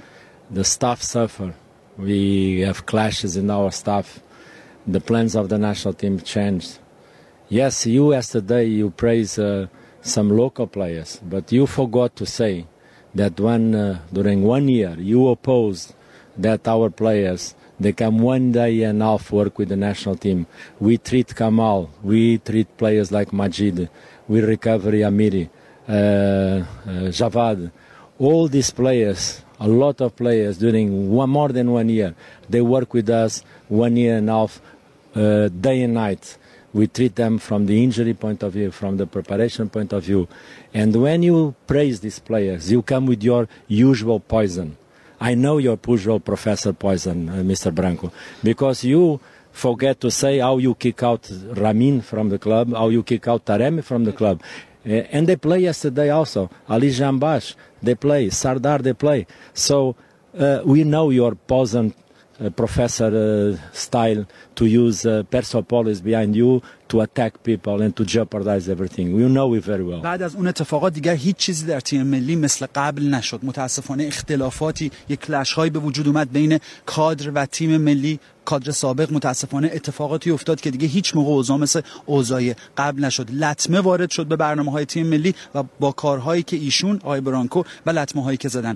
[0.55, 1.55] the staff suffer.
[1.99, 4.07] We have clashes in our staff.
[4.97, 6.73] The plans of the national team changed.
[7.49, 9.67] Yes, you yesterday you praise uh,
[10.15, 12.55] some local players, but you forgot to say
[13.21, 13.85] that when uh,
[14.17, 15.87] during one year you opposed
[16.47, 17.43] that our players
[17.85, 20.47] they come one day and half work with the national team.
[20.81, 23.91] We treat Kamal, we treat players like Majid,
[24.27, 25.51] we recover Amiri,
[25.87, 26.65] uh, uh,
[27.13, 27.71] Javad.
[28.19, 32.15] All these players, a lot of players during one, more than one year,
[32.49, 34.63] they work with us one year and half,
[35.15, 36.39] uh, day and night.
[36.73, 40.27] We treat them from the injury point of view, from the preparation point of view.
[40.73, 44.77] And when you praise these players, you come with your usual poison.
[45.21, 47.75] I know your usual professor poison, uh, Mr.
[47.75, 49.21] Branco, because you
[49.53, 53.45] forget to say how you kick out Ramin from the club, how you kick out
[53.47, 54.43] Taremi from the club.
[54.87, 56.51] Uh, and they play yesterday also.
[56.69, 58.29] Ali Jambash, they play.
[58.31, 59.27] Sardar, they play.
[59.55, 59.97] So
[60.39, 61.95] uh, we know your poison
[62.41, 68.05] uh, professor uh, style to use uh, Persepolis behind you to attack people and to
[68.05, 69.07] jeopardize everything.
[69.19, 70.01] You know it very well.
[70.01, 74.91] بعد از اون اتفاقات دیگر هیچ چیزی در تیم ملی مثل قبل نشد متاسفانه اختلافاتی
[75.09, 80.31] یک کلش هایی به وجود اومد بین کادر و تیم ملی کادر سابق متاسفانه اتفاقاتی
[80.31, 84.73] افتاد که دیگه هیچ موقع اوضاع مثل اوضاع قبل نشد لطمه وارد شد به برنامه
[84.73, 88.75] های تیم ملی و با کارهایی که ایشون آقای برانکو و لطمه هایی که زدن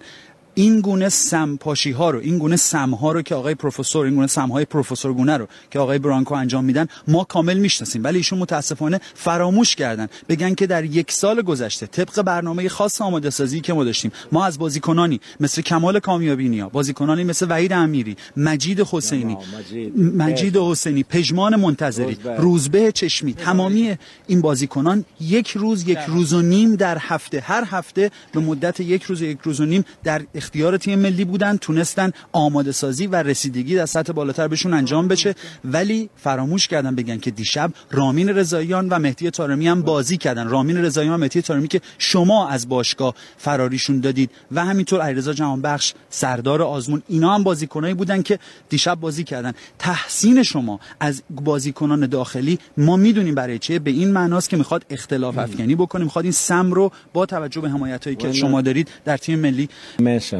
[0.58, 4.26] این گونه سمپاشی ها رو این گونه سم ها رو که آقای پروفسور این گونه
[4.26, 8.38] سم های پروفسور گونه رو که آقای برانکو انجام میدن ما کامل می‌شناسیم ولی ایشون
[8.38, 13.72] متاسفانه فراموش کردن بگن که در یک سال گذشته طبق برنامه خاص آماده سازی که
[13.72, 19.36] ما داشتیم ما از بازیکنانی مثل کمال کامیابی نیا بازیکنانی مثل وحید امیری مجید حسینی
[19.58, 19.98] مجید.
[19.98, 22.36] مجید حسینی پژمان منتظری روزبه.
[22.36, 28.10] روزبه چشمی تمامی این بازیکنان یک روز یک روز و نیم در هفته هر هفته
[28.32, 32.72] به مدت یک روز یک روز و نیم در اختیار تیم ملی بودن تونستن آماده
[32.72, 35.34] سازی و رسیدگی در سطح بالاتر بهشون انجام بشه.
[35.64, 40.48] ولی فراموش کردن بگن که دیشب رامین رضاییان و مهدی طارمی هم بازی کردن.
[40.48, 44.30] رامین رضاییان و مهدی طارمی که شما از باشگاه فراریشون دادید.
[44.52, 49.52] و همینطور علیرضا جهانبخش سردار آزمون اینا هم بازیکنایی بودن که دیشب بازی کردن.
[49.78, 55.38] تحسین شما از بازیکنان داخلی ما می‌دونیم برای چیه؟ به این معناست که می‌خواد اختلاف
[55.38, 56.04] افکنی بکنه.
[56.04, 59.68] می‌خواد این سم رو با توجه به حمایت هایی که شما دارید در تیم ملی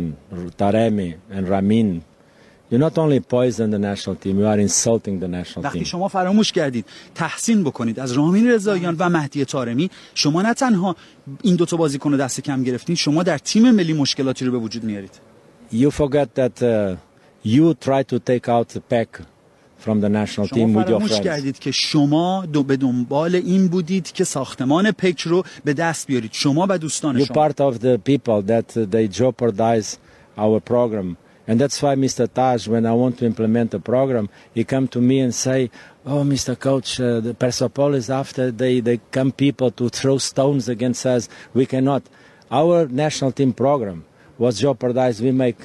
[0.01, 2.03] mention Taremi and Ramin,
[2.71, 5.85] you not only poison the national team, you are insulting the national وقتی team.
[5.85, 6.85] شما فراموش کردید
[7.15, 10.97] تحسین بکنید از رامین رضاییان و مهدی طارمی شما نه تنها
[11.43, 14.85] این دوتا بازیکن رو دست کم گرفتین شما در تیم ملی مشکلاتی رو به وجود
[14.85, 15.21] میارید.
[15.73, 16.97] You forget that uh,
[17.45, 19.21] you try to take out the pack.
[19.80, 21.24] from the national team شما with your فراموش friends.
[21.24, 26.34] کردید که شما دو به دنبال این بودید که ساختمان پک رو به دست بیارید
[26.34, 29.98] شما و دوستان You're شما part of the people that uh, they jeopardize
[30.38, 31.18] our program.
[31.48, 32.26] And that's why Mr.
[32.34, 35.60] Taj, when I want to implement a program, he come to me and say,
[36.06, 36.54] "Oh, Mr.
[36.68, 41.24] Coach, uh, the Persepolis after they they come people to throw stones against us.
[41.60, 42.04] We cannot.
[42.60, 44.00] Our national team program
[44.44, 45.20] was jeopardized.
[45.28, 45.60] We make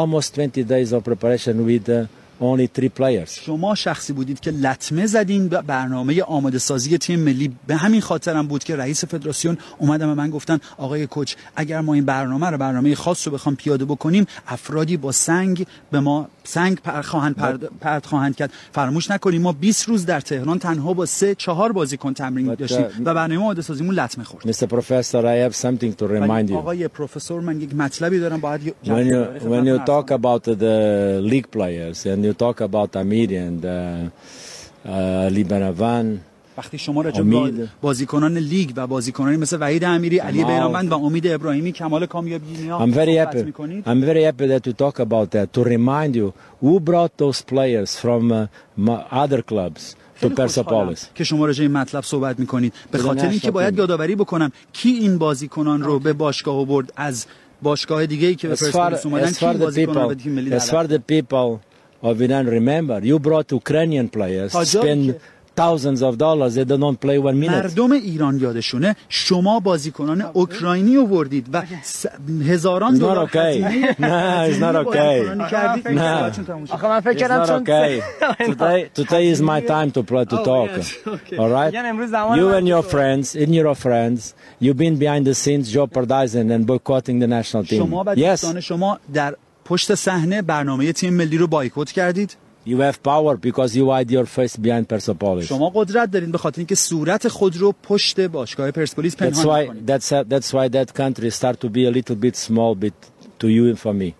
[0.00, 2.06] almost 20 days of preparation with uh,
[2.41, 3.29] only three players.
[3.45, 8.47] شما شخصی بودید که لطمه زدین به برنامه آماده سازی تیم ملی به همین خاطرم
[8.47, 12.57] بود که رئیس فدراسیون اومدن به من گفتن آقای کوچ اگر ما این برنامه رو
[12.57, 17.69] برنامه خاص رو بخوام پیاده بکنیم افرادی با سنگ به ما سنگ پر خواهند پرد-
[17.81, 22.13] پرت خواهند کرد فراموش نکنیم ما 20 روز در تهران تنها با سه چهار بازیکن
[22.13, 24.65] تمرین داشتیم و برنامه آماده سازیمون لطمه خورد Mr.
[24.67, 26.53] Professor, I have something to remind you.
[26.53, 31.49] آقای پروفسور من یک مطلبی دارم باید When you when you talk about the league
[31.57, 33.69] players and you talk about Amiri and uh,
[34.85, 36.19] uh, Liberavan,
[36.57, 37.67] وقتی شما راجع به.
[37.81, 40.43] بازیکنان لیگ و بازیکنانی مثل وحید امیری علی.
[40.43, 43.51] بیرانوند و امید ابراهیمی کمال کامیابی اینا I'm very happy.
[43.85, 47.95] I'm very happy that you talk about that to remind you who brought those players
[47.99, 51.07] from uh, other clubs to Persepolis.
[51.15, 53.77] که شما راجع این مطلب صحبت می‌کنید به خاطر اینکه باید.
[53.77, 57.25] یادآوری بکنم کی این بازیکنان رو به باشگاه آورد از
[57.61, 60.99] باشگاه دیگه ای که به پرسپولیس اومدن کی بازیکنان به تیم ملی as far the
[61.13, 61.59] people
[62.02, 64.72] of Iran remember, you brought Ukrainian players, تا جایی
[65.10, 65.20] spend که-
[65.66, 67.50] thousands of dollars, they don't play one minute.
[67.50, 72.06] مردم ایران یادشونه شما بازیکنان اوکراینی آوردید و س-
[72.46, 73.36] هزاران It's not دلار okay.
[73.36, 74.84] هزینه- No, it's هزینه not okay.
[74.84, 75.88] بازیکنانی کردید.
[75.88, 76.20] نه.
[76.20, 76.72] صحبتتون تموم شد.
[76.72, 78.00] آخه من فکر It's کردم not چون okay.
[78.42, 80.70] today, today is my time to play to talk.
[81.38, 81.72] All right.
[81.74, 85.34] میگن امروز زمان You من and your friends, in your friends, you've been behind the
[85.34, 87.78] scenes jeopardizing and boycotting the national team.
[87.78, 89.34] شما و Yes, دوستان شما در
[89.65, 94.25] پشت صحنه برنامه تیم ملی رو بایکوت کردید you have power because you hide your
[94.25, 95.43] face behind Persepolis.
[95.43, 99.69] شما قدرت دارید به خاطر اینکه صورت خود رو پشت باشگاه پرسپولیس That's پنهان why
[99.69, 102.93] می‌کنید that's that's why that country start to be a little bit small bit
[103.39, 104.13] to you and for me.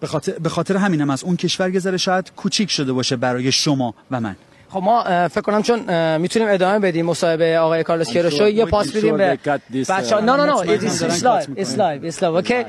[0.00, 3.16] به خاطر به خاطر همین هم از اون کشور یه ذره شاید کوچیک شده باشه
[3.16, 4.36] برای شما و من
[4.70, 5.78] خب ما فکر کنم چون
[6.18, 10.78] می‌تونیم ادامه بدیم مصاحبه آقای کارلوس کیروشو یه پاس بدیم به uh, نه نه نه
[12.08, 12.64] it's live اوکی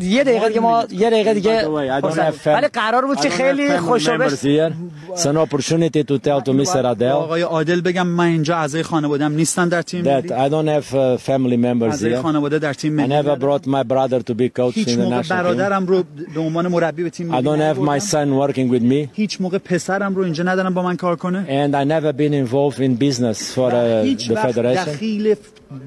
[0.00, 3.80] یه دقیقه دیگه ما یه دقیقه دیگه I ولی قرار بود I که خیلی family
[3.80, 4.72] خوشو members here.
[5.14, 6.76] It's an opportunity to tell to Mr.
[6.76, 10.68] با Adel آقای عادل بگم من اینجا اعضای خانوادم نیستن در تیم that I don't
[10.68, 12.18] have uh, family members اعضای here.
[12.22, 13.58] خانواده در تیم I ملی never ندارم.
[13.58, 15.28] brought my brother to be coach هیچ in the موقع national team.
[15.32, 18.82] برادرم رو به عنوان مربی به تیم I ملی don't have my son working with
[18.92, 19.08] me.
[19.12, 22.79] هیچ موقع پسرم رو اینجا ندارم با من کار کنه And I never been involved
[22.79, 24.89] in business for uh, هیچ the وقت federation.
[24.89, 25.35] دخیل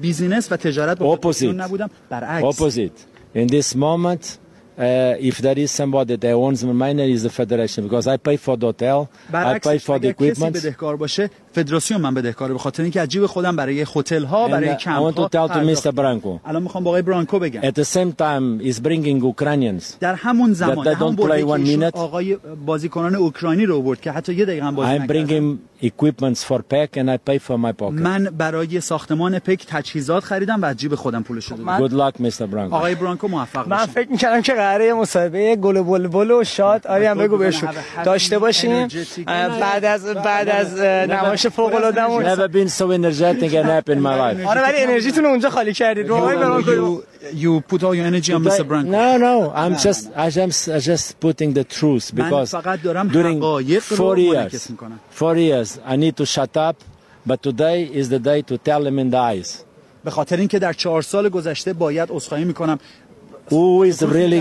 [0.01, 1.19] بیزینس و تجارت با Opposite.
[1.19, 3.37] فدراسیون نبودم برعکس Opposite.
[3.37, 4.37] In this moment,
[4.77, 8.37] uh, if there is somebody that owns my money, is the federation because I pay
[8.37, 10.55] for the hotel, I برعکس pay for the اگر کسی equipment.
[10.57, 14.74] بدهکار باشه فدراسیون من بدهکاره به خاطر اینکه از جیب خودم برای هتل ها برای
[14.74, 15.92] uh, کمپ I want to ها tell to پرداخت Mr.
[15.94, 16.40] Branco.
[16.48, 19.84] الان می‌خوام با آقای برانکو بگم At the same time, is bringing Ukrainians.
[20.00, 21.96] در همون زمان that در همون don't play برهه one که.
[21.98, 22.36] آقای
[22.66, 26.58] بازیکنان اوکراینی رو آورد که حتی یه دقیقه هم بازی I'm نکردن bringing equipments for
[26.58, 27.92] pack and I pay for my pocket.
[27.92, 32.16] من برای ساختمان پک تجهیزات خریدم و از جیب خودم پولش رو دادم Good luck,
[32.20, 32.42] Mr.
[32.42, 32.72] Branco.
[32.72, 36.86] آقای برانکو موفق من باشید فکر می‌کردم که قراره مصاحبه گل و بلبل و شاد
[36.86, 37.68] آری هم بگو بهشون
[38.04, 38.88] داشته باشیم
[39.26, 41.06] بعد از بعد از اه،
[41.44, 44.46] نمایش فوق العاده‌مون Never been so energetic and happy in my life.
[44.46, 47.04] آره ولی انرژیتون اونجا خالی کردید رو آقای برانکو you,
[47.34, 48.66] you put all your energy on Mr.
[48.68, 52.82] Branco No, no, I'm just, I just, I just putting the truth من because فقط
[52.82, 54.70] دارم during حقایق رو four years,
[55.10, 56.76] four years, I need to shut up,
[57.26, 59.64] but today is the day to tell them in the eyes
[60.04, 62.78] به خاطر اینکه در چهار سال گذشته باید عذرخواهی می‌کنم
[63.50, 64.40] who is really,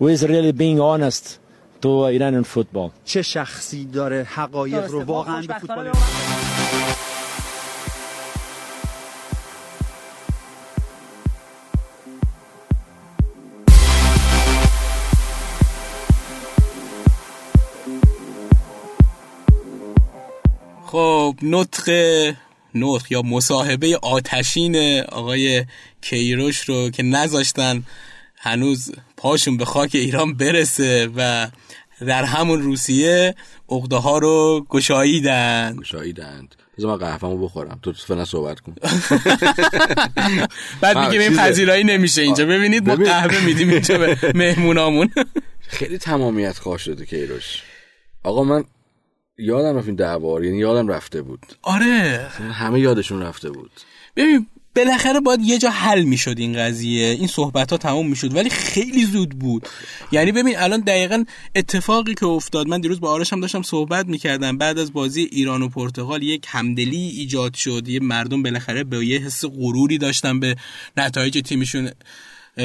[0.00, 1.43] who is really being honest
[1.84, 2.90] to Iranian football.
[3.04, 5.92] چه شخصی داره حقایق رو واقعا به فوتبال
[20.86, 21.90] خب نطق
[22.74, 25.64] نطق یا مصاحبه آتشین آقای
[26.00, 27.82] کیروش رو که نذاشتن
[28.44, 31.48] هنوز پاشون به خاک ایران برسه و
[32.06, 33.34] در همون روسیه
[33.68, 37.78] عقده ها رو گشاییدن شاییدند بذار من قهوه‌مو بخورم.
[37.82, 38.74] تو فعلا صحبت کن.
[40.80, 41.36] بعد میگه این.
[41.36, 42.46] پذیرایی نمیشه اینجا.
[42.46, 42.96] ببینید ما.
[42.96, 45.10] قهوه میدیم اینجا به مهمونامون.
[45.60, 47.62] خیلی تمامیت خواه شده کیروش.
[48.24, 48.64] آقا من
[49.38, 51.46] یادم رفت این دعوا رو، یعنی یادم رفته بود.
[51.62, 52.28] آره.
[52.52, 53.70] همه یادشون رفته بود.
[54.16, 57.06] ببین بالاخره باید یه جا حل می‌شد این قضیه.
[57.06, 59.68] این صحبت ها تموم می‌شد ولی خیلی زود بود.
[60.12, 64.58] یعنی ببین الان دقیقا اتفاقی که افتاد من دیروز با آرش هم داشتم صحبت می‌کردم.
[64.58, 67.88] بعد از بازی ایران و پرتغال یک همدلی ایجاد شد.
[67.88, 70.56] یه مردم بالاخره به یه حس غروری داشتن به
[70.96, 71.90] نتایج تیمشون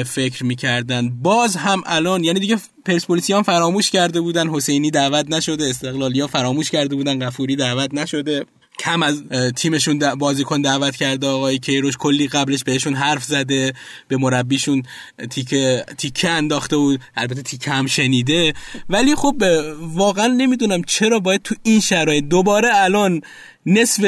[0.06, 1.08] فکر می‌کردن.
[1.08, 4.48] باز هم الان یعنی دیگه پرسپولیسیان فراموش کرده بودن.
[4.48, 7.26] حسینی دعوت نشده استقلالیان فراموش کرده بودن.
[7.26, 8.46] غفوری دعوت نشده.
[8.80, 9.22] کم از
[9.56, 11.96] تیمشون بازیکن دعوت کرده آقای کیروش.
[11.96, 13.72] کلی قبلش بهشون حرف زده
[14.08, 14.82] به مربیشون
[15.30, 17.00] تیکه تیکه انداخته بود.
[17.16, 18.52] البته تیکه هم شنیده.
[18.88, 19.42] ولی خب
[19.80, 22.24] واقعا نمی‌دونم چرا باید تو این شرایط.
[22.24, 23.20] دوباره الان
[23.66, 24.04] نصف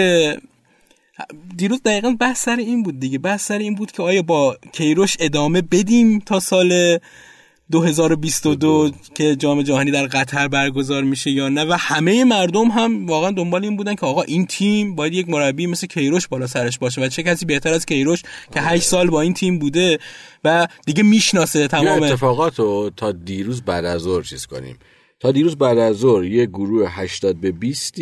[1.56, 3.18] دیروز دقیقا بحث سر این بود دیگه.
[3.18, 6.98] بحث سر این بود که آیا با کیروش ادامه بدیم تا سال
[7.72, 13.30] 2022 که جام جهانی در قطر برگزار میشه یا نه و همه مردم هم واقعا
[13.30, 17.00] دنبال این بودن که آقا این تیم باید یک مربی مثل کیروش بالا سرش باشه
[17.00, 18.22] و چه کسی بهتر از کیروش
[18.54, 19.98] که 8 سال با این تیم بوده
[20.44, 24.76] و دیگه می‌شناسه تمام اتفاقات رو تا دیروز بعد از ظهر چیز کنیم.
[25.20, 27.98] تا دیروز بعد از ظهر یه گروه 80 به 20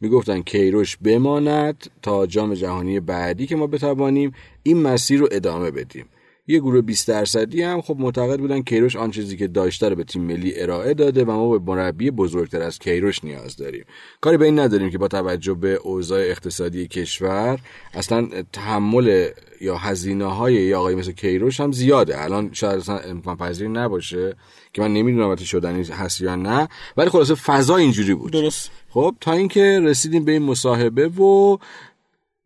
[0.00, 6.06] می‌گفتن کیروش بماند تا جام جهانی بعدی که ما بتوانیم این مسیر رو ادامه بدیم.
[6.50, 10.04] یه گروه 20 درصدی هم خب معتقد بودن کیروش آن چیزی که داشته رو به
[10.04, 13.84] تیم ملی ارائه داده و ما به مربی بزرگتر از کیروش نیاز داریم.
[14.20, 17.58] کاری به این نداریم که با توجه به اوضاع اقتصادی کشور
[17.94, 19.28] اصلا تحمل
[19.60, 22.22] یا هزینه های یا آقای مثل کیروش هم زیاده.
[22.22, 24.36] الان شاید اصلا امکان پذیر نباشه
[24.72, 28.32] که من نمی‌دونم البته شدنی هست یا نه ولی خلاصه فضا اینجوری بود.
[28.32, 28.70] درست.
[28.90, 31.58] خب تا اینکه رسیدیم به این مصاحبه و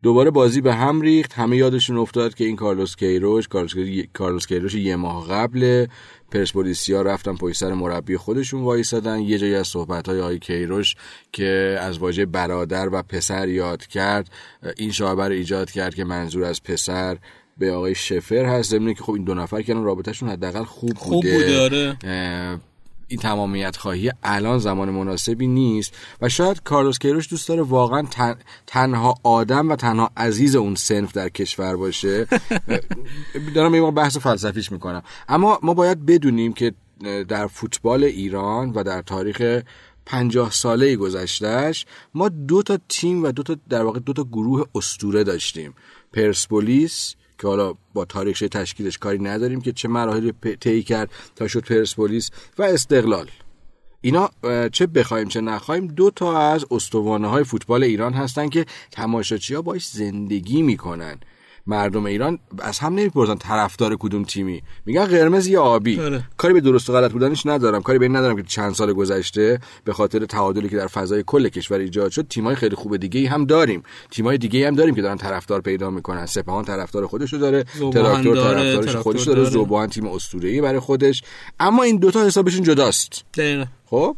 [0.05, 1.33] دوباره بازی به هم ریخت.
[1.33, 3.47] همه یادشون افتاد که این کارلوس کیروش
[4.13, 5.85] کارلوس کیروش یه ماه قبل
[6.31, 9.19] پرسپولیسیا رفتن پشت سر مربی خودشون وایسادن.
[9.19, 10.95] یه جایی از صحبت های آقای کیروش
[11.31, 14.29] که از واژه برادر و پسر یاد کرد
[14.77, 17.17] این شعبه ایجاد کرد که منظور از پسر
[17.57, 18.71] به آقای شفر هست.
[18.71, 21.97] زمینه که خب این دو نفر که رابطهشون حداقل خوب, خوب بوده, آره.
[23.07, 28.07] این تمامیت خواهی الان زمان مناسبی نیست و شاید کارلوس کیروش دوست داره واقعا
[28.67, 32.27] تنها آدم و تنها عزیز اون سنف در کشور باشه.
[33.55, 35.03] دارم این بحث فلسفیش می‌کنم.
[35.29, 36.73] اما ما باید بدونیم که
[37.27, 39.61] در فوتبال ایران و در تاریخ
[40.05, 44.65] پنجاه ساله گذشتهش ما دو تا تیم و دو تا در واقع دو تا گروه
[44.75, 45.73] استوره داشتیم.
[46.13, 51.63] پرسپولیس که حالا با تاریخ تشکیلش کاری نداریم که چه مراحلی طی کرد تا شد
[51.63, 53.31] پرسپولیس و استقلال.
[54.01, 54.29] اینا
[54.71, 59.61] چه بخوایم چه نخوایم دو تا از استوانه های فوتبال ایران هستن که تماشاچی ها
[59.61, 61.19] باش زندگی می‌کنن.
[61.67, 64.63] مردم ایران از هم نمی‌پرسن طرفدار کدوم تیمی.
[64.85, 65.99] میگن قرمز یا آبی.
[65.99, 66.23] آره.
[66.37, 67.81] کاری به درست و غلط بودنش ندارم.
[67.81, 71.49] کاری به این ندارم که چند سال گذشته به خاطر تعادلی که در فضای کل
[71.49, 73.83] کشور ایجاد شد تیمای خیلی خوب دیگه هم داریم.
[74.11, 76.25] تیمای دیگه هم داریم که دارن طرفدار پیدا می‌کنن.
[76.25, 79.49] سپاهان طرفدار خودشو داره تراکتور طرفدارش خودش داره, داره.
[79.49, 81.23] زوبان تیم اسطوره‌ای برای خودش.
[81.59, 83.25] اما این دوتا حسابشون جداست.
[83.33, 83.65] دقیقا.
[83.85, 84.15] خب؟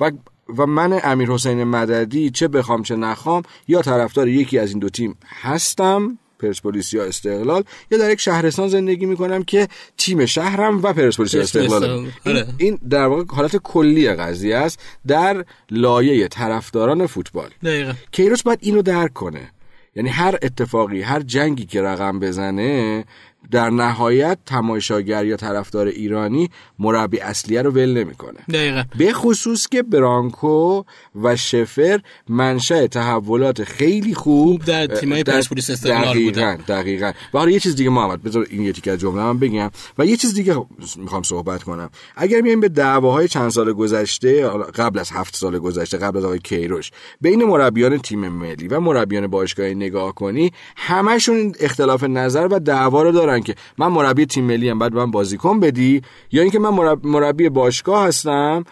[0.00, 0.10] و
[0.56, 4.88] و من امیر حسین مددی چه بخوام چه نخوام یا طرفدار یکی از این دو
[4.88, 10.92] تیم هستم پرسپولیس یا استقلال یا در یک شهرستان زندگی می‌کنم که تیم شهرم و
[10.92, 12.46] پرسپولیس یا استقلال این, آره.
[12.58, 17.92] این در واقع حالت کلی قضیه است در لایه طرفداران فوتبال دقیقا.
[18.12, 19.50] کیروش باید اینو درک کنه
[19.96, 23.04] یعنی هر اتفاقی هر جنگی که رقم بزنه
[23.50, 28.38] در نهایت تماشاگر یا طرفدار ایرانی مربی اصلیه رو ول نمی‌کنه.
[28.52, 28.84] دقیقا.
[28.98, 30.82] به خصوص که برانکو
[31.22, 37.12] و شفر منشأ تحولات خیلی خوب در تیمای پرسپولیس استقلال دقیقاً دقیقاً.
[37.34, 39.70] و حالا یه چیز دیگه محمد بذار این یه تیکه جمله من بگم.
[39.98, 40.56] و یه چیز دیگه
[40.96, 41.90] می‌خوام صحبت کنم.
[42.16, 46.38] اگر میایم به دعواهای چند سال گذشته قبل از هفت سال گذشته قبل از آقای
[46.38, 53.02] کیروش بین مربیان تیم ملی و مربیان باشگاهی نگاه کنی همشون اختلاف نظر و دعوا
[53.02, 53.29] رو دارن.
[53.38, 58.06] که من مربی تیم ملی ام بعد من بازیکن بدی؟ یا اینکه من مربی باشگاه
[58.06, 58.64] هستم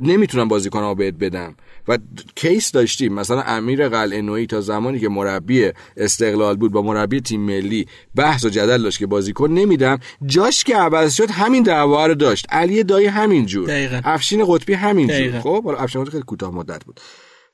[0.00, 1.54] نمی‌تونم بازیکن بهت بدم.
[1.88, 1.98] و
[2.34, 7.86] کیس داشتیم مثلا امیر قلعه تا زمانی که مربی استقلال بود با مربی تیم ملی
[8.14, 12.46] بحث و جدل داشت که بازیکن نمیدم جاش که عوض شد همین دعوا رو داشت.
[12.50, 13.70] علی دایی همین جور.
[14.04, 15.40] افشین قطبی همین جور.
[15.40, 17.00] خب افشین قطبی خیلی کوتاه مدت بود.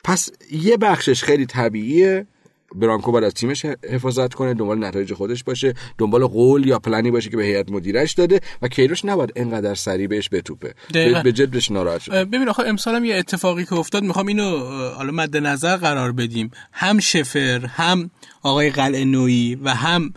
[0.04, 2.26] پس یه بخشش خیلی طبیعیه.
[2.74, 7.30] برانکو باید از تیمش حفاظت کنه دنبال نتایج خودش باشه دنبال قول یا پلنی باشه
[7.30, 10.74] که به هیئت مدیرش داده و کیروش نباید انقدر سریع بهش بتوپه.
[11.22, 12.12] به جدش ناراحت شد.
[12.12, 14.58] ببین آخه امسال هم یه اتفاقی که افتاد می‌خوام اینو
[14.96, 16.50] حالا مد نظر قرار بدیم.
[16.72, 18.10] هم شفر هم
[18.42, 20.12] آقای قلعه نویی و هم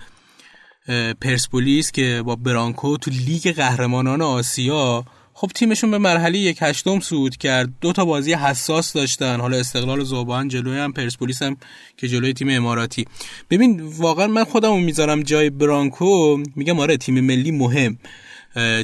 [1.21, 5.05] پرسپولیس که با برانکو تو لیگ قهرمانان آسیا
[5.41, 7.69] خب تیمشون به مرحله یک هشتم صعود کرد.
[7.81, 9.39] دو تا بازی حساس داشتن.
[9.39, 11.57] حالا استقلال زوبان جلوی هم پرسپولیس هم
[11.97, 13.05] که جلوی تیم اماراتی.
[13.49, 16.43] ببین واقعا من خودمو می‌ذارم جای برانکو.
[16.55, 17.97] میگم آره تیم ملی مهم.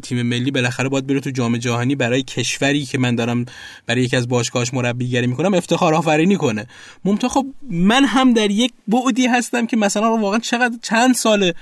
[0.04, 3.46] تیم ملی بالاخره باید بره تو جام جهانی برای کشوری که من دارم
[3.86, 6.67] برای یکی از باشگاهاش مربیگری می‌کنم افتخار آفرینی کنه.
[7.06, 11.54] ممتون خب من هم در یک بعدی هستم که مثلا واقعا چقدر چند سال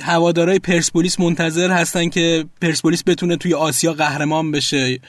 [0.00, 5.00] هوادارای پرسپولیس منتظر هستن که پرسپولیس بتونه توی آسیا قهرمان بشه.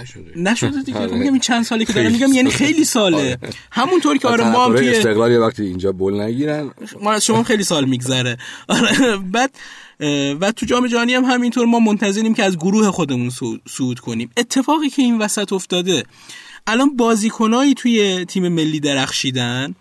[0.00, 0.32] نشده.
[0.36, 1.00] نشده دیگه.
[1.00, 2.50] میگم این چند سالی که دارم میگم یعنی.
[2.50, 3.16] خیلی ساله.
[3.16, 3.38] آره.
[3.70, 6.70] همونطور که آره ما هم توی استقلال یه وقتی اینجا بول نگیرن.
[7.00, 8.36] ما از شما خیلی سال میگذره.
[8.68, 9.50] آره بعد
[10.40, 13.30] و تو جام جهانی هم همینطور ما منتظریم که از گروه خودمون
[13.68, 14.30] صعود کنیم.
[14.36, 16.04] اتفاقی که این وسط افتاده
[16.66, 19.74] الان بازیکنایی توی تیم ملی درخشیدن.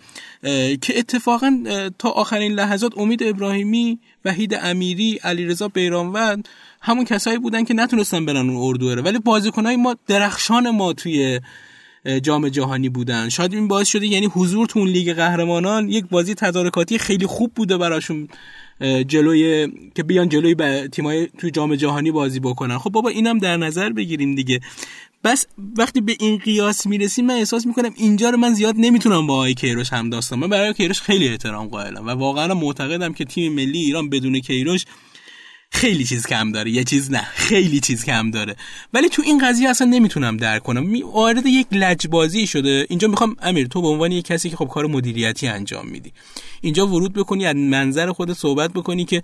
[0.81, 1.63] که اتفاقا
[1.99, 6.49] تا آخرین لحظات امید ابراهیمی وحید امیری علیرضا بیرانوند
[6.81, 9.01] همون کسایی بودن که نتونستن برن اون اردو رو.
[9.01, 11.39] ولی بازیکنای ما درخشان ما توی
[12.23, 13.29] جام جهانی بودن.
[13.29, 17.51] شاید این باعث شده یعنی حضور تو اون لیگ قهرمانان یک بازی تدارکاتی خیلی خوب
[17.55, 18.27] بوده براشون
[19.07, 22.77] جلوی که بیان جلوی تیمای تو جام جهانی بازی بکنن.
[22.77, 24.59] خب بابا اینم در نظر بگیریم دیگه.
[25.23, 25.45] بس
[25.77, 29.53] وقتی به این قیاس می‌رسیم من احساس می‌کنم اینجا رو من زیاد نمی‌تونم با آقای
[29.53, 33.79] کیروش هم داستان من برای کیروش خیلی احترام قائلم و واقعا معتقدم که تیم ملی
[33.79, 34.85] ایران بدون کیروش
[35.71, 38.55] خیلی چیز کم داره یه چیز نه خیلی چیز کم داره.
[38.93, 41.03] ولی تو این قضیه اصلا نمی‌تونم درک کنم.
[41.13, 42.85] وارد یک لجبازی شده.
[42.89, 46.13] اینجا می‌خوام امیر تو به عنوان یک کسی که خب کار مدیریتی انجام میدی.
[46.61, 49.21] اینجا ورود بکنی از منظر خودت صحبت بکنی که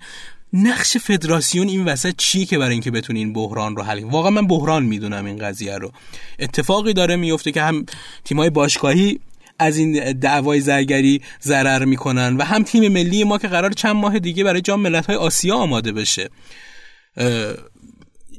[0.52, 4.46] نقش فدراسیون این وسط چیه که برای اینکه بتونی این بحران رو حل؟ واقعا من
[4.46, 5.92] بحران می‌دونم این قضیه رو.
[6.38, 7.86] اتفاقی داره میفته که هم
[8.24, 9.20] تیمای باشگاهی
[9.58, 14.18] از این دعوای زرگری ضرر می‌کنن و هم تیم ملی ما که قرار چند ماه
[14.18, 16.30] دیگه برای جام ملت‌های آسیا آماده بشه.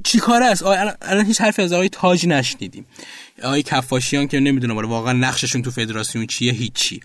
[0.04, 2.86] چی کاره است؟ الان- هیچ حرفی از آقای تاج نشنیدیم.
[3.44, 7.00] آقای کفاشیان که نمی‌دونم واقعا نقششون تو فدراسیون چیه؟ هیچی.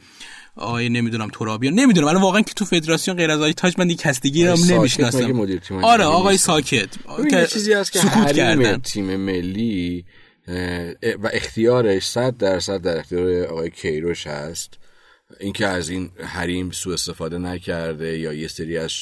[0.57, 4.03] آقای نمی‌دونم ترابیان نمی‌دونم الان واقعا که تو فدراسیون غیر از آقای تاج من دیگه
[4.03, 5.85] کستگی رو آقای ساکت نمی‌شناسم.
[5.85, 6.89] آره آقای؟ ساکت.
[7.31, 8.79] که چیزی هست که سکوت کردن.
[8.79, 10.05] تیم ملی
[11.23, 14.79] و اختیارش صد درصد در اختیار آقای کیروش هست.
[15.41, 18.93] اینکه از این حریم سوء استفاده نکرده یا یه سری از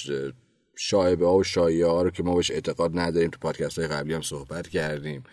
[0.77, 4.15] شایبه ها و شایعه ها رو که ما بهش اعتقاد نداریم تو پادکست های قبلی
[4.15, 5.25] هم صحبت کردیم.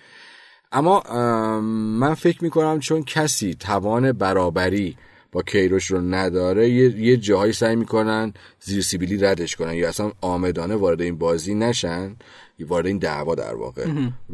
[0.71, 1.63] اما ام،
[1.99, 4.97] من فکر می‌کنم چون کسی توان برابری
[5.31, 6.69] با کیروش رو نداره.
[6.69, 11.55] یه, یه جاهایی سعی می‌کنن زیر سیبیلی ردش کنن یا اصلا آمدانه وارد این بازی
[11.55, 12.15] نشن
[12.59, 13.85] وارد این دعوا در واقع.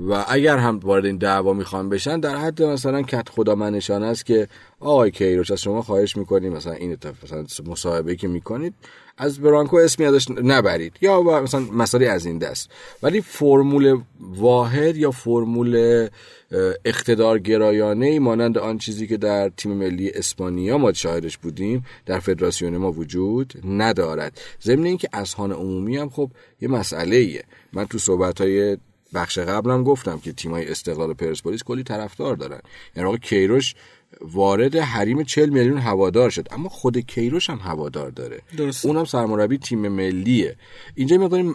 [0.10, 4.26] و اگر هم وارد این دعوا می‌خوان بشن در حد مثلا کت خدا منشان است
[4.26, 4.48] که
[4.80, 8.74] آقای کیروش از شما خواهش می‌کنیم مثلا این اتفاق مثلا مصاحبه که می‌کنید
[9.18, 10.94] از برانکو اسمی ازش نبرید.
[11.02, 12.72] یا مثلا مسئله از این دست.
[13.04, 16.08] ولی فرمول واحد یا فرمول
[16.54, 21.86] اه، اقتدار گرایانه ای مانند آن چیزی که در تیم ملی اسپانیا ما شاهدش بودیم
[22.06, 24.41] در فدراسیون ما وجود ندارد.
[24.64, 26.32] ضمن اینکه اذهان عمومی هم خب
[26.62, 27.43] یه مسئله ایه
[27.74, 28.78] من تو صحبت های
[29.14, 32.60] بخش قبلم گفتم که تیمای استقلال و پرسپولیس کلی طرفدار دارن.
[32.95, 33.76] یعنی آقا کیروش
[34.22, 38.41] وارد حریم 40 میلیون هوادار شد اما خود کیروش هم هوادار داره.
[38.58, 38.88] درسته.
[38.88, 40.56] اونم سرمربی تیم ملیه.
[40.95, 41.54] اینجا مقداری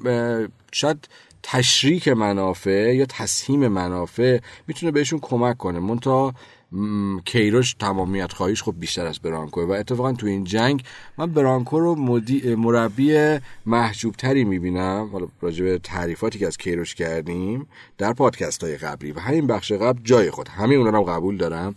[0.73, 1.09] شاید
[1.43, 5.79] تشریک منافع یا تسهیم منافع می‌تونه بهشون کمک کنه.
[5.79, 6.35] منتها
[6.73, 10.83] م، کیروش تمامیت خواهیش خب بیشتر از برانکو و اتفاقا تو این جنگ
[11.19, 12.55] من برانکو رو مدی...
[12.55, 15.09] مربی محجوب تری می‌بینم.
[15.13, 17.67] حالا راجع به تعریفاتی که از کیروش کردیم
[17.99, 20.49] در پادکست های قبلی و همین بخش قبل جای خود.
[20.49, 21.75] همین اونم قبول دارم.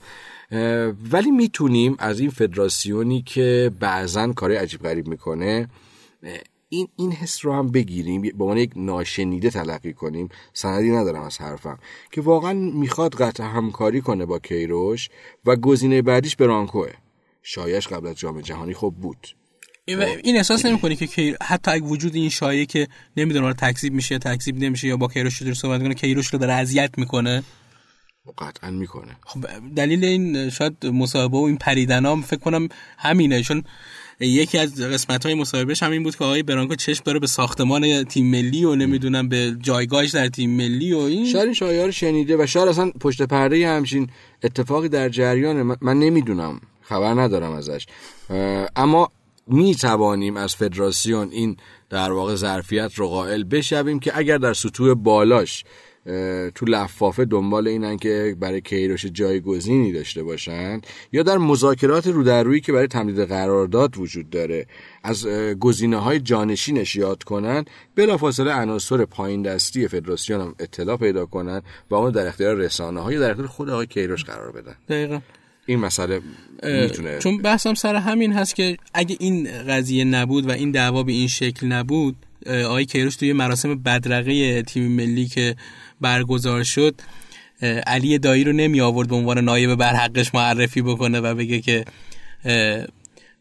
[1.12, 5.68] ولی می‌تونیم از این فدراسیونی که بعضا کار عجیب غریب می‌کنه
[6.74, 8.22] این این حس رو هم بگیریم.
[8.22, 10.30] به عنوان یک ناشنیده تلقی کنیم.
[10.54, 11.80] سندی ندارم از حرفم.
[12.12, 15.10] که واقعا می‌خواد قطع همکاری کنه با کیروش
[15.46, 16.92] و گزینه بعدیش برانکوه
[17.44, 19.28] شایش قبل از جام جهانی خب بود.
[19.86, 21.38] این, احساس نمی‌کنی که.
[21.44, 25.54] حتی اگه وجود این شایعه که نمی‌دونم تکذیب میشه تکذیب نمیشه یا با کیروش شده
[25.54, 27.44] صحبت کنه کیروش رو داره اذیت می‌کنه؟
[28.38, 29.16] قطعا می‌کنه.
[29.26, 29.46] خب
[29.76, 33.42] دلیل این شاید مصاحبه و این پریدنام فکر کنم همینه.
[33.42, 33.64] چون
[34.28, 38.32] یکی از قسمت های مصاحبهش همین بود که آقای برانکو چشم داره به ساختمان تیم
[38.32, 41.26] ملی و نمی‌دونم به جایگاهش در تیم ملی و این.
[41.26, 44.10] شاید این شایعه رو شنیده و شاید اصلا پشت پرده همچین
[44.44, 46.62] اتفاقی در جریانه من, نمی‌دونم.
[46.82, 47.86] خبر ندارم ازش.
[48.76, 49.12] اما
[49.48, 51.58] می توانیم از فدراسیون این
[51.90, 55.64] در واقع ظرفیت رو قائل بشویم که اگر در سطوح بالاش
[56.56, 60.82] تو لفافه دنبال اینن که برای کیروش جایگزینی داشته باشن
[61.12, 64.68] یا در مذاکرات رو در روی که برای تمدید قرارداد وجود داره.
[65.04, 65.28] از
[65.60, 71.96] گزینه های جانشینش یاد کنن بلافاصله عناصر پایین دستی فدراسیون هم اطلاع پیدا کنن و
[71.96, 74.76] اون در اختیار رسانه های در اختیار خود آقای کیروش قرار بدن.
[74.90, 75.20] دقیقا.
[75.66, 76.22] این مسئله
[76.64, 81.12] می‌تونه چون بحثم سر همین هست که اگه این قضیه نبود و این دعوا به
[81.12, 82.16] این شکل نبود
[82.48, 85.56] آقای کیروش توی مراسم بدرقه تیم ملی که
[86.02, 86.96] برگزار شد
[87.88, 91.86] علی دایی رو نمی آورد به عنوان نایب برحقش معرفی بکنه و بگه که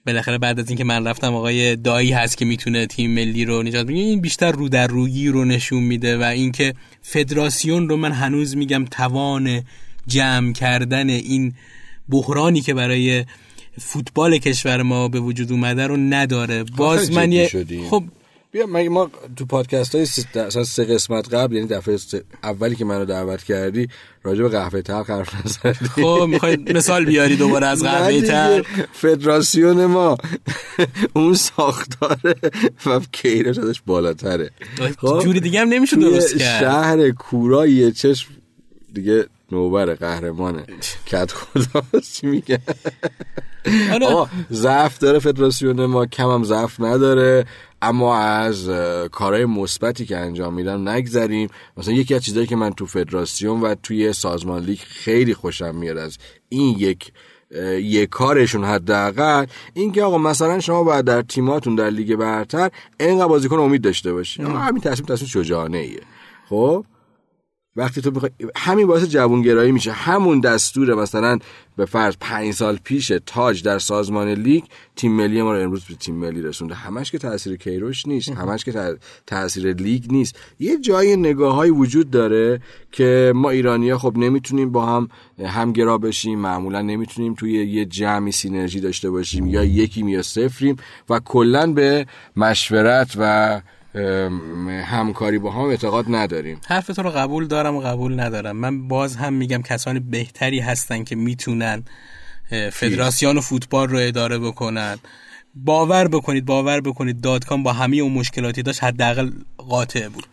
[0.06, 3.86] بالاخره بعد از اینکه من رفتم آقای دایی هست که می‌تونه تیم ملی رو نجات
[3.86, 3.94] بده.
[3.94, 8.84] این بیشتر رو در رویی رو نشون میده و اینکه فدراسیون رو من هنوز میگم
[8.84, 9.62] توان
[10.06, 11.54] جمع کردن این
[12.08, 13.24] بحرانی که برای
[13.78, 16.64] فوتبال کشور ما به وجود اومده رو نداره.
[16.64, 17.50] باز من یه
[17.90, 18.04] خب
[18.52, 21.98] بیا مگه ما تو پادکست های سه, سه قسمت قبل یعنی دفعه
[22.44, 23.88] اولی که منو دعوت کردی
[24.22, 25.84] راجع به قهوه تلخ حرف نزدی.
[25.84, 30.16] خب می‌خوای مثال بیاری دوباره از قهوه تلخ؟ فدراسیون ما
[31.14, 32.34] اون ساختاره
[32.86, 34.50] و کیرش ازش بالاتره.
[34.98, 36.60] خب جوری دیگه هم نمیشه درست کرد.
[36.60, 38.30] شهر کورا یه چشم
[38.94, 40.64] دیگه نوبر قهرمانه.
[41.06, 41.82] کت خدا
[42.12, 42.58] چی میگه؟
[44.02, 47.46] آقا ضعف داره فدراسیون ما کم هم ضعف نداره.
[47.82, 48.68] اما از
[49.10, 51.48] کارهای مثبتی که انجام میدن نگذریم.
[51.76, 55.98] مثلا یکی از چیزایی که من تو فدراسیون و توی سازمان لیگ خیلی خوشم میاد
[55.98, 56.18] از
[56.48, 57.12] این یک
[57.82, 62.70] یه کارشون حداقل این که آقا مثلا شما باید در تیماتون در لیگ برتر
[63.00, 64.42] اینقدر بازیکن امید داشته باشی.
[64.42, 66.00] همین تصمیم تصمیم شجاعانه ایه
[66.48, 66.84] خب؟
[67.76, 69.92] وقتی تو بخوای همین باعث جوونگرایی میشه.
[69.92, 71.38] همون دستور مثلا
[71.76, 74.64] به فرض پنج سال پیش تاج در سازمان لیگ
[74.96, 76.74] تیم ملی ما رو امروز به تیم ملی رسونده.
[76.74, 78.28] همش که تاثیر کیروش نیست.
[78.28, 80.36] همش که تاثیر لیگ نیست.
[80.58, 82.60] یه جای نگاه وجود داره
[82.92, 85.08] که ما ایرانی ها خب نمی‌تونیم با هم
[85.44, 86.38] همگرا بشیم.
[86.38, 90.76] معمولا نمی‌تونیم توی یه جمعی سینرژی داشته باشیم یا یکیم یا صفریم
[91.10, 92.06] و کلا به
[92.36, 93.60] مشورت و
[94.84, 96.60] همکاری با هم اعتقاد نداریم.
[96.66, 98.56] حرف تو رو قبول دارم و قبول ندارم.
[98.56, 101.84] من باز هم میگم کسان بهتری هستن که می‌تونن
[102.72, 104.98] فدراسیون و فوتبال رو اداره بکنن.
[105.54, 110.26] باور بکنید باور بکنید دادکام با همه اون مشکلاتی داشت حداقل قاطع بود.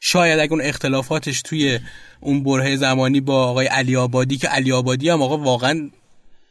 [0.00, 1.78] شاید اگه اون اختلافاتش توی
[2.20, 5.90] اون برهه زمانی با آقای علی آبادی که علی آبادی هم آقا واقعا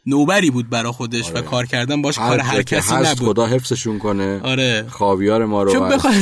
[0.08, 1.40] نوبری بود برا خودش آره.
[1.40, 2.02] و کار کردن.
[2.02, 3.28] باش کار هر کسی نبود.
[3.28, 4.40] خدا حفظشون کنه.
[4.44, 4.86] آره.
[4.90, 6.14] خاویار ما رو بخواه...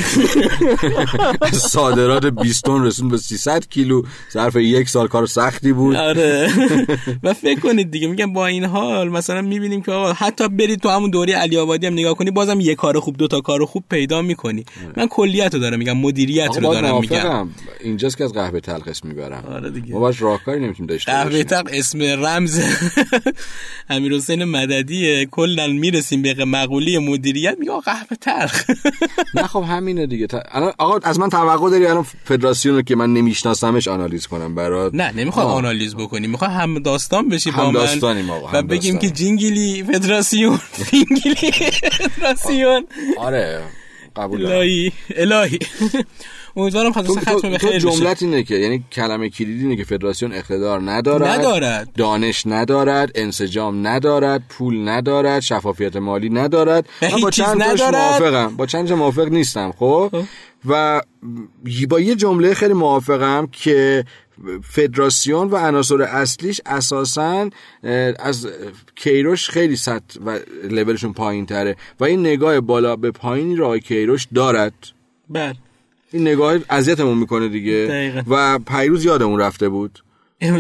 [1.52, 4.04] صادرات 20 تن رسون به 300 کیلو.
[4.34, 5.96] ظرف یک سال کار سختی بود.
[5.96, 6.50] آره.
[7.24, 10.90] و فکر کنید دیگه میگم با این حال مثلا می‌بینیم که آقا حتی برید تو
[10.90, 13.84] همون دوره علی آبادی هم نگاه کنی بازم یه کار خوب دو تا کار خوب
[13.90, 14.66] پیدا می‌کنی.
[14.86, 14.94] آره.
[14.98, 17.50] من کلیت رو دارم میگم مدیریت رو دارم میگم.
[17.84, 19.44] اینجاست که از قهوه تلخ اسم می‌برم.
[19.52, 19.94] آره دیگه.
[19.94, 22.60] ما باش راهکاری نمی‌تونیم داشته قهوه تلخ اسم رمز.
[23.90, 28.64] امیر حسین مددی کلا می‌رسیم به مقوله مدیریت میگه قهوه تلخ؟
[29.36, 30.28] نه خب همینه دیگه.
[30.78, 35.12] آقا از من توقع داری الان فدراسیون رو که من نمیشناسمش آنالیز کنم برات؟ نه
[35.12, 36.28] نمی‌خوام آنالیز بکنی.
[36.28, 37.96] می‌خوام هم داستان بشی با من
[38.54, 40.60] و بگیم که جینگلی فدراسیون
[40.92, 41.52] جینگلی
[41.92, 42.88] فدراسیون.
[43.18, 43.62] آره
[44.16, 45.60] قبول الهی الهی.
[46.58, 50.92] امیدوارم خاطر ختم به خیر جملت اینه که یعنی کلمه کلیدی اینه که فدراسیون اقتدار
[50.92, 51.90] ندارد ندارد.
[51.98, 56.90] دانش ندارد انسجام ندارد پول ندارد شفافیت مالی ندارد.
[57.02, 57.96] من با چند ندارد.
[57.96, 58.56] موافقم.
[58.56, 60.24] با چند موافق نیستم خب, خب.
[60.66, 61.02] و
[61.90, 64.06] با یه جمله خیلی موافقم که
[64.64, 67.50] فدراسیون و عناصر اصلیش اساسا
[68.20, 68.48] از
[68.96, 70.40] کیروش خیلی سطح و
[70.70, 74.74] لولشون پایین تره و این نگاه بالا به پایینی را کیروش دارد.
[75.30, 75.56] بله.
[76.12, 77.86] این نگاه اذیتمون می‌کنه دیگه.
[77.90, 78.22] دقیقا.
[78.28, 80.00] و پیروز یادمون رفته بود.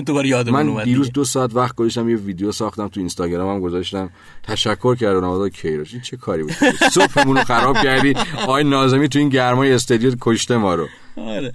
[0.06, 3.62] دوباره یادمون من اومد دیروز دو ساعت وقت گذاشتم یه ویدیو ساختم تو اینستاگرام هم
[3.62, 4.10] گذاشتم.
[4.44, 5.94] تشکر کردم آقا کیروش.
[5.94, 6.54] این چه کاری بود؟
[6.94, 8.14] صبحمون رو خراب کردی.
[8.42, 10.88] آقای نازمی تو این گرمای استادیو کشته ما رو.
[11.18, 11.54] آره.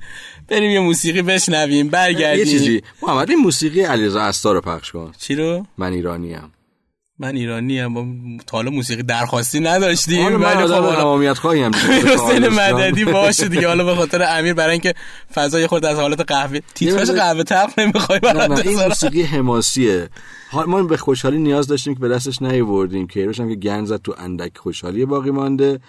[0.49, 2.45] بریم یه موسیقی بشنویم برگردیم.
[2.45, 2.83] یه چیزی.
[3.03, 5.13] محمد این موسیقی علیرضا استا رو پخش کن.
[5.19, 6.51] چی رو؟ من ایرانی ام
[7.21, 11.73] من ایرانی ام تا حالا موسیقی درخواستی نداشتیم ولی خب حالا خواهی هم
[12.15, 13.69] حسین مددی باشه دیگه.
[13.69, 14.95] حالا به خاطر امیر برای اینکه
[15.35, 20.09] فضای خود از حالت قهوه تیتراژ قهوه تلخ نمی‌خوای برات این موسیقی حماسیه.
[20.53, 24.15] ما به خوشحالی نیاز داشتیم که به دستش نیوردیم که هم که گند زد تو
[24.19, 25.81] اندک خوشحالی باقی مانده.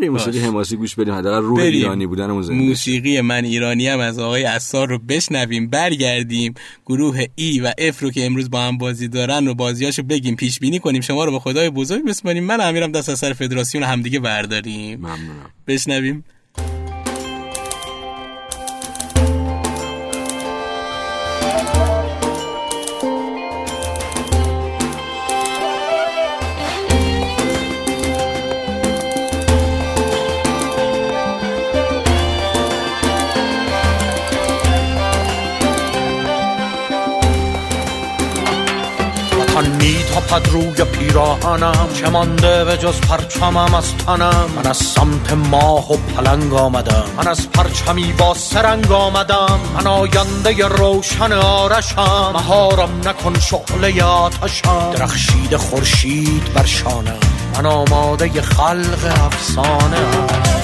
[0.00, 1.72] بریم موسیقی حماسی گوش بدیم حداقل روح بریم.
[1.72, 6.54] ایرانی بودن زنده موسیقی من ایرانی هم از آقای اسار رو بشنویم برگردیم.
[6.86, 10.58] گروه ای و اف رو که امروز با هم بازی دارن و بازیاشو بگیم پیش
[10.58, 11.00] بینی کنیم.
[11.00, 12.44] شما رو به خدای بزرگ بسپاریم.
[12.44, 14.98] من امیرم دست از سر فدراسیون همدیگه برداریم.
[14.98, 15.50] ممنونم.
[15.66, 16.24] بشنویم.
[40.28, 44.50] میتپد روی پیراهنم چه مانده به جز پرچمم از تنم.
[44.56, 47.04] من از سمت ماه و پلنگ آمدم.
[47.16, 49.60] من از پرچمی با سرنگ آمدم.
[49.74, 52.30] من آینده روشن آرشم.
[52.34, 54.90] مهارم نکن شعله آتشم.
[54.96, 57.18] درخشید خورشید بر شانم.
[57.54, 60.57] من آماده خلق افسانه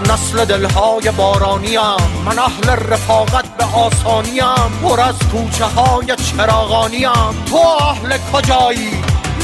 [0.00, 1.80] نسل دلهای بارانیم
[2.24, 7.10] من اهل رفاقت به آسانیم پر از کوچه های چراغانیم
[7.50, 8.90] تو اهل کجایی؟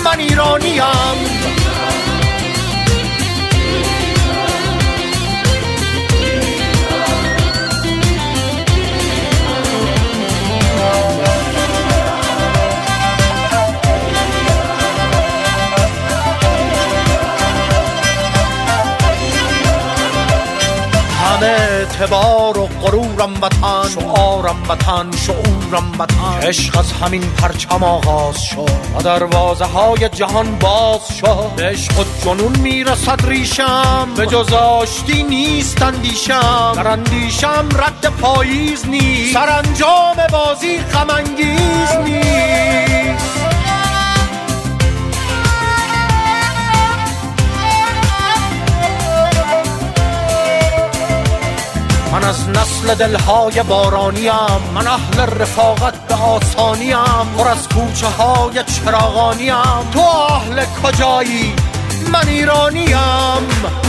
[0.05, 0.83] من ایرانیم.
[21.45, 28.71] اعتبار و غرورم وطن شعارم وطن شعورم وطن عشق از همین پرچم آغاز شد.
[28.99, 31.63] و دروازه های جهان باز شد.
[31.63, 34.09] عشق و جنون می‌رسد ریشم.
[34.17, 36.73] به جز آشتی نیست اندیشم.
[36.77, 39.35] در اندیشم رد پاییز نیست.
[39.35, 43.42] سرانجام بازی غم انگیز نیست.
[52.23, 54.33] من از نسل دلهای بارانیم
[54.75, 56.97] من اهل رفاقت به آسانیم
[57.39, 59.55] پر از کوچه های چراغانیم.
[59.93, 61.55] تو اهل کجایی؟
[62.13, 63.82] من ایرانیم.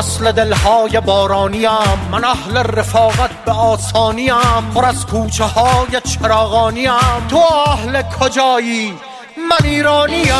[0.00, 1.70] نسل دلهای بارانیم
[2.12, 4.34] من اهل رفاقت به آسانیم
[4.74, 8.94] پر از کوچه های چراغانیم تو اهل کجایی؟
[9.36, 10.34] من ایرانیم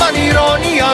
[0.00, 0.84] من ایرانیم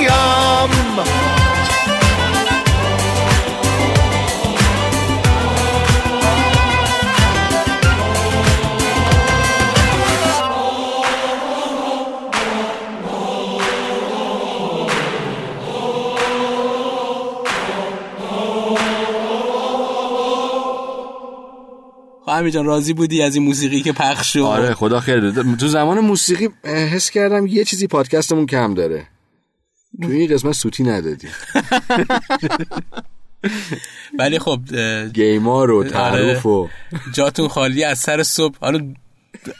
[0.00, 1.04] ایرانیم
[22.24, 25.30] خب امیر جان راضی بودی از این موسیقی که پخش شد؟ آره خدا خیر.
[25.30, 29.06] تو زمان موسیقی حس کردم یه چیزی پادکستمون کم داره.
[30.02, 31.28] تو این قسمت سوتی ندادی.
[34.18, 36.68] ولی خب اه، گیمار و تعارف و
[37.12, 38.56] جاتون خالی از سر صبح.
[38.60, 38.94] حالا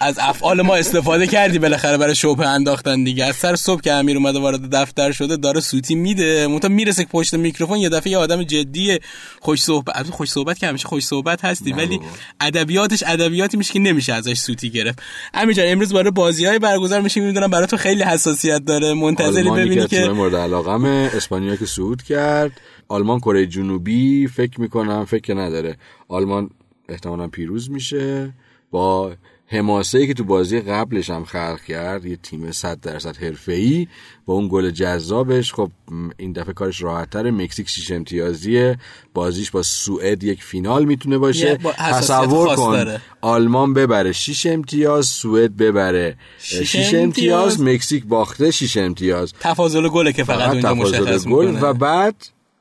[0.00, 3.24] از افعال ما استفاده کردی بالاخره برای شبه انداختن دیگه.
[3.24, 6.46] از سر صبح که امیر اومده وارد دفتر شده داره سوتی میده.
[6.46, 8.98] منتها می‌رسه که پشت میکروفون یه دفعه یه آدم جدی
[9.40, 12.00] خوش صحبت خوش صحبت که همیشه خوش صحبت هستی ولی
[12.40, 15.02] ادبیاتش ادبیاتی میشه که نمیشه ازش سوتی گرفت.
[15.34, 18.94] امیر جان امروز برای بازی های برگزار میشه می‌دونم برای تو خیلی حساسیت داره.
[18.94, 21.10] منتظری ببینی که مورد علاقمه.
[21.14, 22.52] اسپانیا که صعود کرد.
[22.88, 25.04] آلمان کره جنوبی فکر می‌کنم.
[25.04, 25.76] فکر نداره.
[26.08, 26.50] آلمان
[26.88, 28.32] احتمالا پیروز میشه.
[28.70, 29.12] با
[29.52, 33.88] حماسه ای که تو بازی قبلش هم خلق کرد یه تیم 100 درصد حرفه‌ای
[34.26, 35.54] با اون گل جذابش.
[35.54, 35.70] خب
[36.16, 38.78] این دفعه کارش راحت‌تر مکزیک شیش امتیازیه.
[39.14, 41.54] بازیش با سوئد یک فینال می‌تونه باشه.
[41.54, 43.00] با حساسیت تصور کن داره.
[43.20, 46.16] آلمان ببره 6 امتیاز سوئد ببره.
[46.38, 47.02] شیش 6 امتیاز.
[47.02, 47.60] امتیاز.
[47.60, 49.32] مکزیک باخته 6 امتیاز.
[49.40, 51.58] تفاضل گله که فقط فقط اونجا مشخص گل.
[51.62, 52.14] و بعد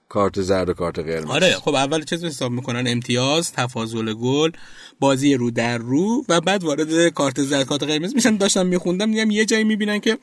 [0.10, 1.30] کارت زرد و کارت قرمز.
[1.30, 4.52] آره خب اول چیز حساب می‌کنن؟ امتیاز تفاضل گل
[5.00, 8.38] بازی رو در رو و بعد وارد کارت زرد کارت قرمز میشن.
[8.38, 10.18] داشتم میخوندم دیدم یه جایی می‌بینن که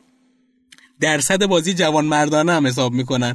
[1.01, 3.35] درصد بازی جوان مردانه هم حساب می‌کنن.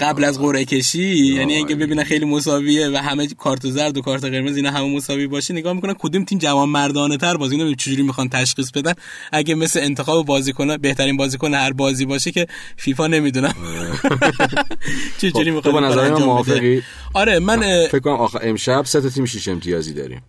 [0.00, 4.24] قبل از قرعه کشی یعنی اینکه ببینن خیلی مساویه و همه کارت زرد و کارت
[4.24, 8.02] قرمز اینا همه مساوی باشه نگاه می‌کنن کدوم تیم جوان مردانه تر بازی اینو چجوری
[8.02, 8.92] می‌خوان تشخیص بدن.
[9.32, 13.54] اگه مثل انتخاب بازیکن بهترین بازیکن هر بازی باشه که فیفا نمی‌دونم.
[15.18, 16.82] چجوری خب، می‌خواد تو با نظر من موافقی؟
[17.14, 20.22] آره من فکر کنم آخر امشب سه تا تیم 6 امتیازی داریم.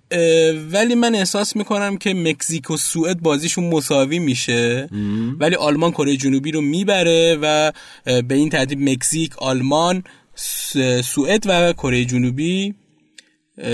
[0.72, 4.90] ولی من احساس می‌کنم که مکزیک و سوئد بازیشون مساوی میشه
[5.40, 7.72] ولی آلمان کره جنوبی رو می‌بره و
[8.06, 10.04] به این ترتیب مکزیک آلمان
[11.04, 12.74] سوئد و کره جنوبی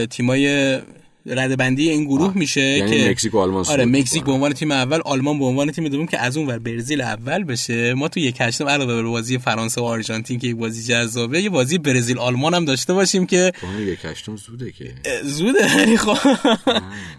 [0.10, 0.80] تیمای
[1.26, 4.32] رده بندی این گروه میشه یعنی که مکزیک و آلمان آره مکزیک به.
[4.32, 7.94] عنوان تیم اول آلمان به عنوان تیم دوم که از اون ور برزیل اول بشه.
[7.94, 11.50] ما تو یک هشتم علاوه بر بازی فرانسه و آرژانتین که یک بازی جذابه یه
[11.50, 14.94] بازی برزیل آلمان هم داشته باشیم که اون یک هشتم زوده که.
[15.24, 16.18] زوده ولی خب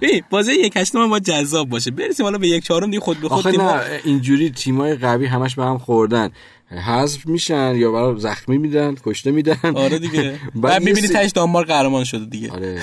[0.00, 1.90] ببین بازی یک هشتم باید جذاب باشه.
[1.90, 3.60] برسیم حالا به یک چهارم دیگه خود به خود تیم
[4.04, 6.30] اینجوری تیمای قوی همش به هم خوردن.
[6.70, 9.56] حذف میشن یا برای زخمی میدن کشته میدن.
[9.74, 10.38] آره دیگه.
[10.54, 12.50] بعد می‌بینی سری- تاش دانمارک قهرمان شده دیگه.
[12.52, 12.78] آره.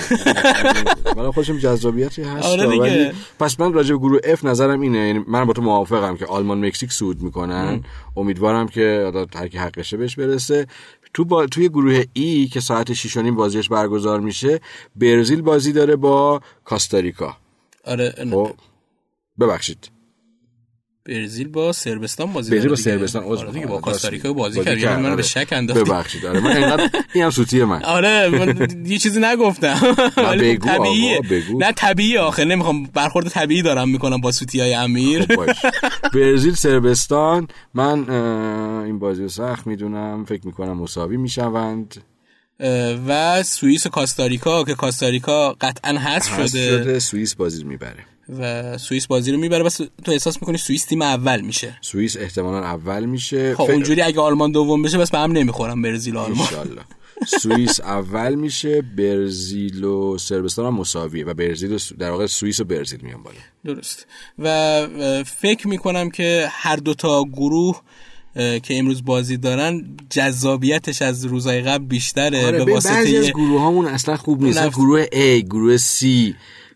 [1.16, 3.12] برای خودشم جذابیتی هست آره ولی دیگه.
[3.40, 6.66] پس من راجع به گروه F نظرم اینه یعنی من با تو موافقم که آلمان
[6.66, 7.84] مکزیک سود می‌کنن.
[8.16, 10.66] امیدوارم که هر کی حقشه بهش برسه.
[11.14, 11.46] تو با...
[11.46, 14.60] توی گروه ای که ساعت 6 و نیم بازیش برگزار میشه
[14.96, 17.36] برزیل بازی داره با کاستاریکا.
[17.84, 18.50] آره خب؟
[19.40, 19.90] ببخشید.
[21.08, 22.76] برزیل با سربستان بازی برزیل با.
[22.76, 23.66] سربستان عذر آره دیگه.
[23.66, 24.78] با کاستاریکا بازی کرد.
[24.78, 25.16] یعنی من آره.
[25.16, 26.26] به شک انداختی ببخشید.
[26.26, 27.82] آره من اینقدر این هم سوتی من.
[27.82, 29.96] آره من یه چیزی نگفتم.
[30.16, 31.20] ولی آقا، طبیعیه.
[31.58, 32.44] نه طبیعیه آخه.
[32.44, 35.26] نمی‌خوام برخورد طبیعی دارم می‌کنم با سوتی های امیر.
[35.26, 35.46] خب.
[36.14, 37.48] برزیل سربستان.
[37.74, 38.10] من
[38.84, 40.24] این بازی رو سخت می‌دونم.
[40.24, 42.02] فکر می‌کنم مساوی می‌شوند.
[43.08, 46.68] و سوئیس و کاستاریکا که کاستاریکا قطعا حذف حذف شده.
[46.68, 46.98] شده.
[46.98, 48.04] سوئیس بازی می‌بره.
[48.38, 49.62] و سوئیس بازی رو می‌بره.
[49.62, 53.54] بس تو احساس می‌کنی سوئیس تیم اول میشه؟ سوئیس احتمالا اول میشه.
[53.54, 56.48] خب اونجوری اگه آلمان دوم بشه بس به هم نمی‌خورم برزیل و آلمان.
[57.26, 62.64] سوئیس اول میشه برزیل و سربستان هم مساویه و برزیل و در واقع سوئیس و
[62.64, 63.36] برزیل میان بالا.
[63.64, 64.06] درست.
[64.38, 67.82] و فکر می‌کنم که هر دوتا گروه
[68.34, 73.30] که امروز بازی دارن جذابیتش از روزای قبل بیشتره آره به به بعضی از واسطه
[73.32, 74.68] گروه هامون اصلا خوب نیست.
[74.68, 76.06] گروه A گروه C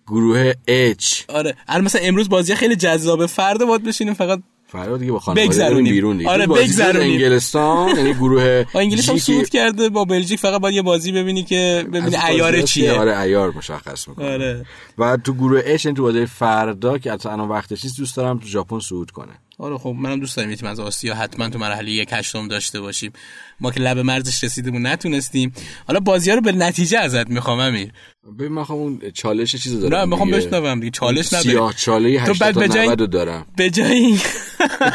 [0.06, 0.52] گروه
[0.92, 1.22] H.
[1.28, 1.56] آره.
[1.68, 3.26] الان مثلا امروز بازی خیلی جذابه.
[3.26, 6.30] فردا باید بشینیم فقط فردا دیگه با خانواده بیرون دیگه.
[6.30, 7.12] آره، بگذرونیم.
[7.12, 9.88] انگلستان یعنی گروه با انگلیس هم صعود کرده.
[9.88, 12.92] با بلژیک فقط باید یه بازی ببینی که ببینی بازی چیه.
[12.92, 14.32] آره ایار مشخص می‌کنه.
[14.32, 14.66] آره.
[14.98, 18.78] و تو گروه اچ تو بازی فردا که الان وقتش نیست دوست دارم تو ژاپن
[18.78, 19.32] صعود کنه.
[19.62, 22.80] آره خب منم دوست دارم یه تیم از آسیا حتما تو مرحله یک هشتم داشته
[22.80, 23.12] باشیم.
[23.60, 25.52] ما که لب مرزش رسیدیم و نتونستیم.
[25.86, 27.92] حالا بازی ها رو به نتیجه ازت می‌خوام امیر.
[28.38, 30.30] ببین من خواهم اون چالش چیزو دارم نه می‌خوام.
[30.30, 30.90] بشنوم دیگه.
[30.90, 31.48] چالش نداری.
[31.50, 33.46] سیاه چاله تو 80 بعد تا به جای 90 رو دارم.
[33.56, 34.18] به جای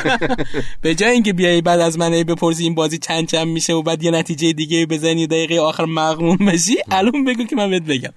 [0.82, 4.04] به جای اینکه بیای بعد از من بپرسی این بازی چند چند میشه و بعد
[4.04, 8.14] یه نتیجه دیگه بزنی دقیقه آخر مغموم بشی الان بگو که من بهت بگم.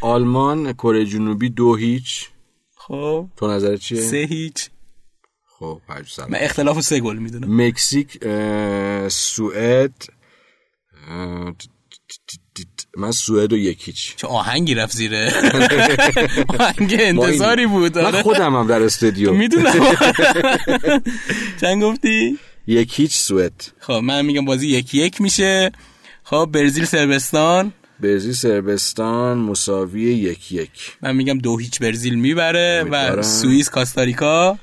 [0.00, 2.28] آلمان کره جنوبی دو هیچ.
[2.76, 3.26] خب.
[3.36, 4.70] تو نظر چیه؟ سه هیچ.
[5.64, 5.80] خب.
[6.28, 7.66] من اختلاف سه گل می‌دونم.
[7.66, 8.18] مکزیک
[9.08, 9.92] سوئد
[12.96, 14.16] من سوئد و یک هیچ.
[14.16, 15.32] چه آهنگی رفت زیره
[16.60, 17.98] آهنگ انتظاری بود.
[17.98, 18.22] من آره.
[18.22, 19.32] خودم هم در استودیو.
[19.32, 19.72] می‌دونم.
[21.60, 23.52] چند گفتی؟ یک هیچ سوئد.
[23.80, 25.72] خب من میگم بازی یکی یک میشه.
[26.24, 27.72] خب برزیل سربستان.
[28.00, 30.70] برزیل سربستان مساوی یک یک.
[31.02, 33.22] من میگم دو هیچ برزیل می‌بره و.
[33.22, 34.58] سوئیس کاستاریکا.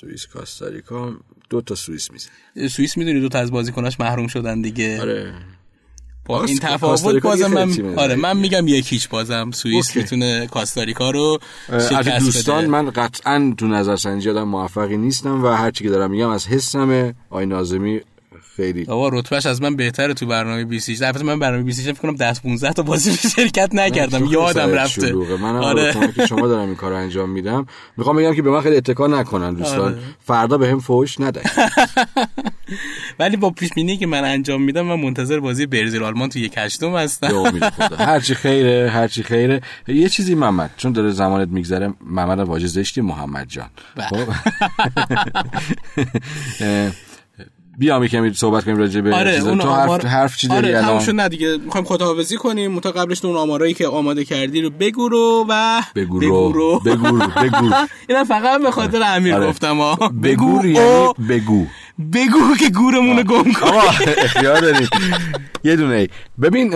[0.00, 1.12] سوئیس کاستاریکا
[1.50, 5.00] دو تا سوئیس میزن سوئیس می‌دونی دو تا از بازیکناش محروم شدن دیگه.
[5.00, 5.34] آره.
[6.26, 8.14] با این تفاوت بازم من آره.
[8.14, 9.96] من میگم یک هیچ بازم سوئیس.
[9.96, 11.38] می‌تونه کاستاریکا رو
[11.68, 12.66] از شکست دوستان بده.
[12.66, 17.14] من قطعا تو نظرسنجی آدم موفقی نیستم و هرچی که دارم میگم از حسمه.
[17.30, 18.00] آی نازمی
[18.58, 18.84] خیلی.
[18.84, 22.32] بابا رتبهش از من بهتره تو برنامه 26 البته من برنامه 26 فکر کنم 10
[22.42, 24.24] 15 تا بازی به شرکت نکردم.
[24.24, 25.06] یادم رفته.
[25.06, 25.36] شلوغه.
[25.36, 25.94] منم آره.
[26.16, 27.66] که شما دارم این کار رو انجام میدم.
[27.96, 29.80] می‌خوام بگم که به من خیلی اتکا نکنن دوستان.
[29.80, 29.98] آره.
[30.26, 31.50] فردا به هم فوش ندهید
[33.18, 36.54] ولی با پیش بینی که من انجام میدم من منتظر بازی برزیل آلمان تو یک
[36.56, 37.96] هشتم به هستم خدا.
[38.12, 39.60] هرچی خیره هرچی خیره.
[39.88, 43.70] یه چیزی محمد چون داره زمانت میگذره محمد واژه زشتی محمد جان.
[43.96, 44.06] بله.
[44.06, 44.32] خب؟
[47.78, 49.40] بیام یکم صحبت کنیم راجع به آره.
[49.40, 50.00] اون تو آمار...
[50.00, 52.72] حرف, حرف چی داری آره الان نه دیگه می‌خوایم خداحافظی کنیم.
[52.72, 56.80] متا قبلش اون آمارایی که آماده کردی رو بگو رو و بگو رو.
[56.80, 57.74] بگو رو بگو.
[58.08, 59.46] اینا فقط به خاطر امیر آره.
[59.46, 61.66] گفتم ها بگو بگو یعنی بگو.
[62.12, 64.88] بگو که گورمون رو گم کن آقا اختیار داریم.
[65.64, 66.08] یه دونه ای.
[66.42, 66.70] ببین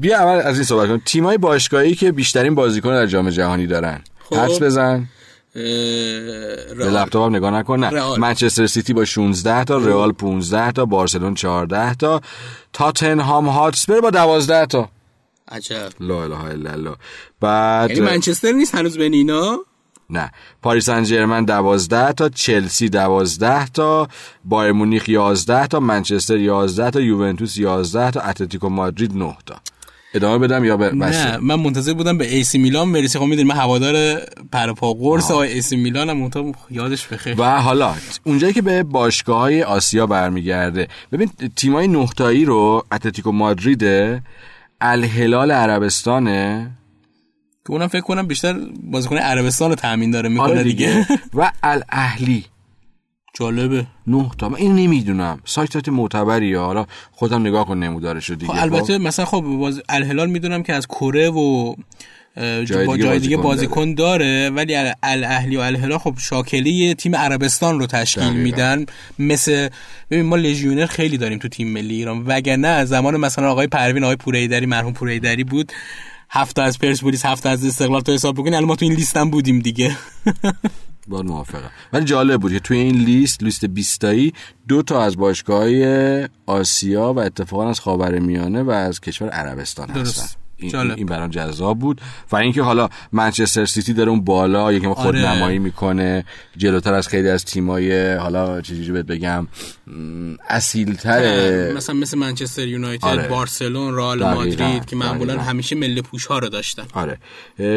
[0.00, 1.02] بیا اول از این صحبت کنیم.
[1.04, 4.00] تیمای باشگاهی که بیشترین بازیکن در جام جهانی دارن.
[4.24, 4.36] خب.
[4.36, 5.08] حدس بزن.
[5.54, 6.96] به رئال.
[6.96, 8.18] لپتاپم نگاه نکن نه.
[8.18, 12.20] منچستر سیتی با 16 تا رئال 15 تا بارسلون 14 تا
[12.72, 14.88] تاتنهام هاتسپر با 12 تا.
[15.48, 15.88] عجب.
[16.00, 16.96] لا اله الا الله.
[17.40, 19.58] بعد یعنی منچستر نیست هنوز بین اینا؟
[20.10, 20.30] نه.
[20.62, 24.08] پاریس سن ژرمن 12 تا چلسی 12 تا
[24.44, 29.54] بایر مونیخ 11 تا منچستر 11 تا یوونتوس 11 تا اتلتیکو مادرید 9 تا.
[30.14, 33.54] ادامه بدم یا ب- نه من منتظر بودم به AC Milan برسی خب می‌دونی من
[33.56, 34.20] هوادار
[34.52, 37.40] پرپا قرص آقای AC Milan هم یادش بخیر.
[37.40, 37.94] و حالا
[38.24, 43.84] اونجایی که به باشگاه های آسیا برمیگرده ببین تیمای نه تایی رو اتلتیکو مادرید
[44.80, 46.70] الهلال عربستانه.
[47.66, 50.86] که اونم فکر کنم بیشتر بازیکن عربستان رو تامین داره می‌کنه آره دیگه.
[51.08, 51.20] دیگه.
[51.38, 52.44] و الاهلی.
[53.34, 53.86] جالبه.
[54.06, 54.48] نه تا.
[54.48, 55.40] من این نمی‌دونم.
[55.44, 59.82] سایت سایت معتبریه حالا خودم نگاه کن نمودارش رو دیگه خب البته مثلا خب باز
[59.88, 61.74] الهلال می‌دونم که از کره و
[62.64, 66.94] جای با دیگه جای دیگه بازیکن بازیکن داره ولی ال- الاهلی و الهلال خب شاکله
[66.94, 68.32] تیم عربستان رو تشکیل.
[68.32, 68.86] میدن.
[69.18, 69.68] مثل
[70.10, 72.22] ببین ما لژیونر خیلی داریم تو تیم ملی ایران.
[72.26, 75.72] وگرنه زمان مثلا آقای پروین آقای پوریدری مرحوم پوریدری بود.
[76.30, 79.30] هفته از پرسپولیس هفته از استقلال تو حساب بکنی الان ما تو این لیست هم
[79.30, 79.96] بودیم دیگه.
[81.08, 84.32] با موافقم ولی جالب بود که توی این لیست لیست 20 تایی
[84.68, 85.68] دو تا از باشگاه
[86.46, 90.22] آسیا و اتفاقا از خاورمیانه و از کشور عربستان درست.
[90.22, 90.96] هستن جالب.
[90.96, 92.00] این برام جذاب بود
[92.32, 95.36] و اینکه حالا منچستر سیتی داره اون بالا یکم خود آره.
[95.36, 96.24] نمایی می‌کنه
[96.56, 99.48] جلوتر از خیلی از تیمای حالا چجوری بهت بگم
[100.48, 103.28] اصیلتره مثلا مثل منچستر یونایتد آره.
[103.28, 104.22] بارسلون رئال.
[104.22, 105.40] مادرید که معمولا.
[105.40, 107.18] همیشه ملی پوش ها رو داشتن آره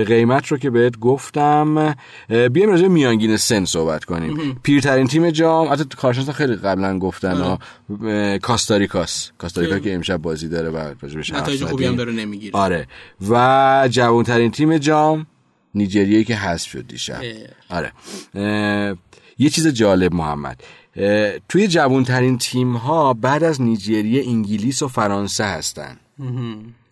[0.04, 1.96] قیمت رو که بهت گفتم
[2.28, 7.58] بیایم راجع میانگین سن صحبت کنیم پیرترین تیم جام حتی کارشناسا خیلی قبلا گفتن
[8.04, 11.04] اه، کاستاریکاس کاستاریکا که امشب بازی داره و حرف
[11.34, 11.86] نتایج خوبی.
[11.86, 12.88] هم داره نمی‌گیره آره.
[13.30, 15.28] و جوانترین تیم جام
[15.76, 17.22] نیجریه که حذف شد دیشب.
[17.70, 17.92] آره.
[19.40, 20.64] یه چیز جالب محمد.
[21.50, 25.98] توی جوانترین تیم ها بعد از نیجریه انگلیس و فرانسه هستن.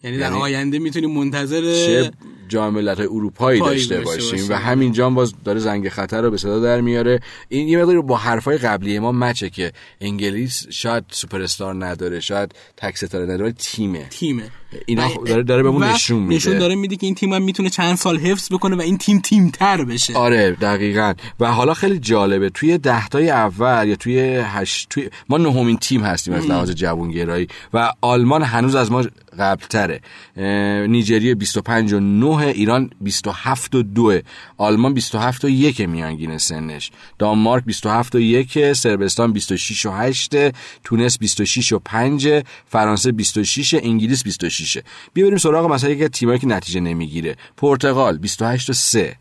[0.04, 2.12] یعنی در یعنی- آینده می‌تونیم منتظر چه
[2.48, 4.50] جام ملت‌های اروپایی پایی داشته باشیم باشیم.
[4.50, 7.20] و همین جام باز داره زنگ خطر رو به صدا در میاره.
[7.50, 9.72] این یه مقداری با حرفای قبلی ما مچه که
[10.02, 14.08] انگلیس شاید سوپر استار نداره شاید تک ستاره نداره تیمه.
[14.10, 14.52] تیمه.
[14.86, 16.36] اینا خب داره داره بهمون نشون میده.
[16.36, 19.20] نشون داره میده که این تیم هم می‌تونه چند سال حفظ بکنه و این تیم
[19.20, 20.14] تیم تر بشه.
[20.18, 21.14] آره دقیقا.
[21.40, 26.34] و حالا خیلی جالبه توی دهتای اول یا توی هشت توی ما نهمین تیم هستیم
[26.34, 29.04] از لحاظ جوانگرایی و آلمان هنوز از ما
[29.40, 30.02] قبل تره
[30.88, 34.20] نیجریه 25 و 9 ایران 27 و 2
[34.58, 36.92] آلمان 27 و 1 میانگین سنش.
[37.20, 40.36] دانمارک 27 و 1 سربستان 26 و 8
[40.84, 42.30] تونس 26 و 5
[42.66, 44.65] فرانسه 26 انگلیس 26
[45.14, 47.36] بیا بریم سراغ مثلا یک تیمایی که نتیجه نمی‌گیره.
[47.58, 49.16] پرتغال 28 و 3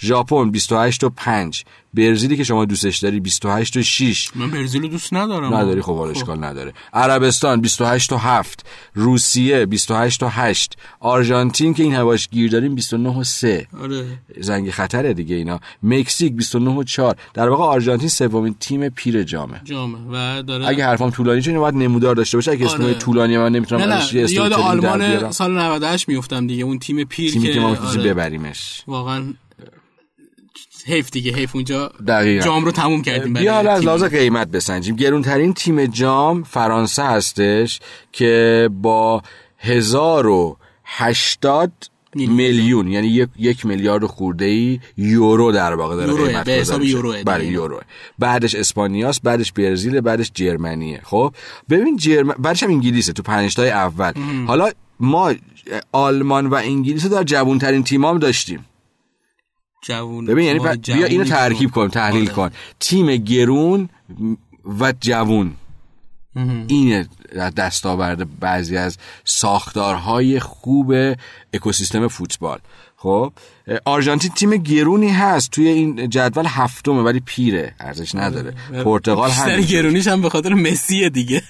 [0.00, 1.64] ژاپن 28 و 5
[1.94, 5.54] برزیلی که شما دوستش داری 28 و 6 من برزیل رو دوست ندارم.
[5.54, 6.72] نداری؟ خب حالا اشکال نداره.
[6.92, 13.08] عربستان 28 تا 7 روسیه 28 تا 8 آرژانتین که این هواش گیر داریم 29
[13.08, 14.04] و 3 آره.
[14.40, 15.60] زنگ خطره دیگه اینا.
[15.82, 19.60] مکزیک 29 و 4 در واقع آرژانتین سومین تیم پیر جامه.
[19.64, 19.98] جامه.
[20.12, 22.50] و داره اگه حرفام طولانی شد باید نمودار داشته باشه.
[22.50, 22.94] اگه اسم آره.
[22.94, 24.32] طولانی من نمی‌تونم نه نه.
[24.32, 25.32] یاد آلمان.
[25.32, 29.34] سال 98 میفتم دیگه اون تیم پیر تیمی که که ما آره، ببریمش واقعا
[30.86, 32.44] حیف دیگه حیف اونجا دقیقاً.
[32.44, 33.84] جام رو تموم کردیم بیا حالا از.
[33.84, 37.80] لحاظ قیمت بسنجیم گرونترین تیم جام فرانسه هستش
[38.12, 39.22] که با
[39.58, 41.91] 1080 میلیون.
[42.14, 46.80] میلیون یعنی یک, یک میلیارد خورده ای یورو در واقع داره یوروه، قیمت به حساب
[46.80, 47.24] دیگه.
[47.26, 47.80] بله یوروه.
[48.18, 51.00] بعدش اسپانیاست بعدش برزیل بعدش جرمنیه.
[51.04, 51.34] خب
[51.70, 54.12] ببین جرمن بعدش هم انگلیسه تو پنج تای اول
[54.46, 55.34] حالا ما
[55.92, 58.64] آلمان و انگلیس رو در جوانترین تیمام داشتیم.
[59.84, 61.82] جوون ببین یعنی بیا اینو ترکیب کن.
[61.82, 62.32] کن تحلیل آره.
[62.32, 62.50] کن.
[62.80, 63.88] تیم گرون
[64.80, 65.52] و جوون.
[66.66, 67.08] اینه
[67.56, 70.94] دستاورد بعضی از ساختارهای خوب
[71.54, 72.58] اکوسیستم فوتبال.
[72.96, 73.32] خب
[73.84, 78.54] آرژانتین تیم گرونی هست توی این جدول هفتمه ولی پیره ارزش نداره.
[78.84, 81.42] پرتغال بیشتر هم گرونیش هم به خاطر مسیه دیگه.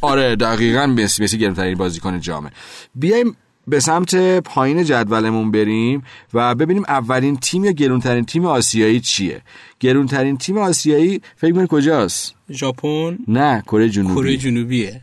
[0.00, 2.50] آره دقیقا مسی مسی گرونترین بازیکن جامه
[2.94, 3.36] بیایم
[3.68, 6.02] به سمت پایین جدولمون بریم
[6.34, 9.42] و ببینیم اولین تیم یا گرونترین تیم آسیایی چیه.
[9.80, 14.14] گرونترین تیم آسیایی فکر کنید کجاست؟ ژاپن؟ نه کره جنوبی.
[14.14, 15.00] کره جنوبیه.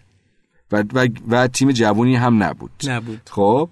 [0.71, 2.71] و, و, و تیم جوونی هم نبود.
[2.83, 3.21] نبود.
[3.29, 3.69] خب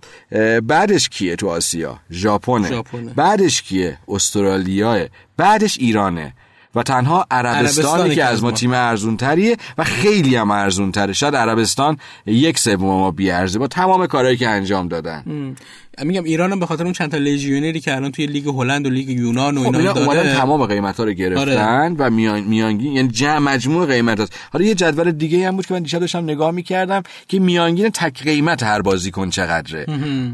[0.59, 2.69] بعدش کیه تو آسیا؟ ژاپنه.
[2.69, 3.13] ژاپنه.
[3.13, 5.05] بعدش کیه؟ استرالیاه.
[5.37, 6.33] بعدش ایرانه.
[6.75, 11.35] و تنها عربستانی که از ما تیم ارزون تریه و خیلی هم ارزون تره شاید
[11.35, 15.55] عربستان یک سوم ما بیارزه با تمام کارهایی که انجام دادن.
[16.03, 18.89] میگم ایران هم به خاطر اون چند تا لژیونری که الان توی لیگ هلند و
[18.89, 20.35] لیگ یونان و خب اینا اومدن داره.
[20.35, 24.75] تمام قیمت ها رو گرفتن و میان میانگین یعنی جمع مجموع قیمت هست حالا یه
[24.75, 28.81] جدول دیگه هم بود که من دیشب داشتم نگاه می‌کردم که میانگین تک قیمت هر
[28.81, 29.85] بازیکن چقدره.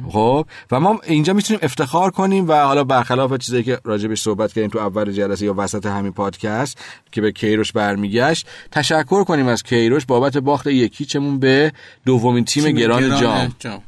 [0.10, 4.70] خب؟ و ما اینجا می‌تونیم افتخار کنیم و حالا برخلاف چیزایی که راجبش صحبت کردیم
[4.70, 6.78] تو اول جلسه یا وسط همین پادکست
[7.12, 11.72] که به کیروش برمیگشت تشکر کنیم از کیروش بابت باخت یکی چمون به
[12.06, 13.56] دومین تیم, تیم گران گران جام.
[13.60, 13.82] جام.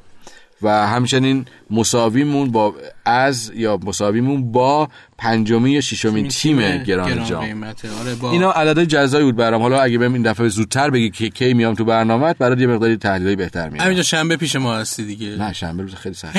[0.62, 4.90] و همچنین مساویمون با از یا مساویمون با
[5.20, 7.90] پنجمی یا ششمین تیم گران جام قیمته.
[8.02, 9.62] آره با اینا عدد جزایی بود برام.
[9.62, 12.98] حالا اگه بهم این دفعه زودتر بگی که کی میام تو برنامه برای یه مقداری
[12.98, 15.28] تحلیلای بهتر میاد همینجا شنبه پیش ما هستی دیگه.
[15.28, 16.38] نه شنبه روز خیلی سخت.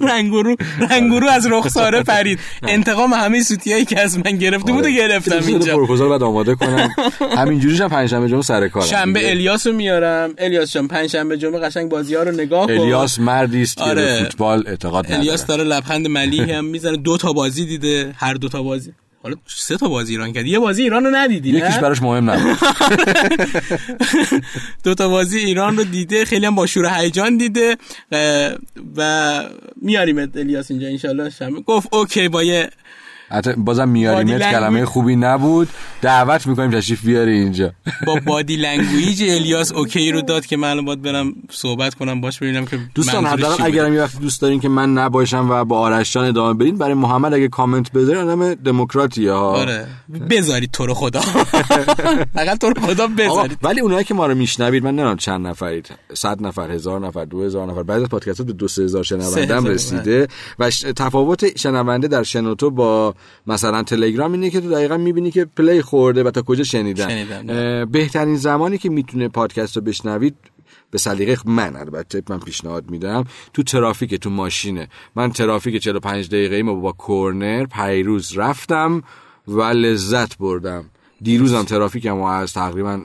[0.10, 0.56] رنگورو
[0.90, 2.38] رنگورو از رخساره پرید.
[2.62, 5.74] انتقام همه سوتیایی که از من گرفته بود و گرفتم اینجا.
[5.74, 6.88] پروپوزال بعد آماده کنم.
[7.36, 10.30] همینجوریش هم پنجشنبه جمعه سر کارم شنبه الیاس رو میارم.
[10.38, 12.72] الیاس جان پنج شنبه جمعه قشنگ بازی ها رو نگاه کن.
[12.72, 14.02] الیاس مردی است که آره.
[14.02, 18.34] به فوتبال اعتقاد الیاس نداره داره لبخند ملیحی هم می‌زنه دو تا بازی دیده هر
[18.34, 18.92] دو تا بازی.
[19.22, 20.46] حالا سه تا بازی ایران کرد.
[20.46, 22.58] یه بازی ایران رو ندیدی نه؟ یکیش براش مهم نبود.
[24.84, 27.76] دو تا بازی ایران رو دیده خیلی هم با شور هیجان دیده
[28.96, 29.42] و
[29.82, 31.30] میاریم الیاس اینجا انشالله.
[31.30, 32.70] شنبه گفت OK با یه
[33.30, 34.84] حتی بازم میاریمت بادی کلمه.
[34.84, 35.68] خوبی نبود.
[36.02, 37.72] دعوت می‌کنیم تشریف بیاری اینجا.
[38.06, 42.66] با body language الیاس OK رو داد که من باید برم صحبت کنم باش ببینم
[42.66, 43.64] که دوستان حداقل بوده.
[43.64, 46.94] اگرم یه وقتی دوست دارین که من نباشم و با آرش جان ادامه بدین برای
[46.94, 49.50] محمد اگه کامنت بذارین آدم دموکراتیه ها.
[49.56, 49.86] آره.
[50.30, 51.20] بذارید تو رو خدا.
[52.34, 53.58] فقط تو رو خدا بذارید.
[53.62, 55.88] ولی اونایی که ما رو میشنوید من نمی‌دونم چند نفرید.
[56.14, 57.82] صد نفر هزار نفر دو هزار نفر.
[57.82, 62.08] بعضی از پادکست به دو سه هزار شنونده هم هزار، رسیده و ش- تفاوت شنونده
[62.08, 63.14] در شنوتو با
[63.46, 67.08] مثلا تلگرام اینه که تو دقیقا می‌بینی که پلی خورده و تا کجا شنیدن.
[67.08, 67.84] شنیدن.
[67.84, 70.36] بهترین زمانی که می‌تونه پادکست رو بشنوید
[70.90, 74.88] به سلیقه من البته من پیشنهاد میدم تو ترافیک تو ماشینه.
[75.16, 79.02] من ترافیک 45 دقیقه ما با کورنر پیروز رفتم
[79.48, 80.84] و لذت بردم.
[81.22, 83.00] دیروزم ترافیکم از تقریبا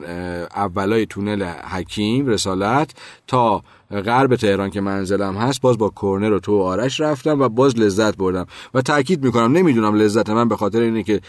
[0.56, 2.90] اولای تونل حکیم رسالت
[3.26, 7.78] تا غرب تهران که منزلم هست باز با کورنر و تو آرش رفتم و باز
[7.78, 8.46] لذت بردم.
[8.74, 11.20] و تاکید می‌کنم نمی‌دونم لذت من به خاطر اینه که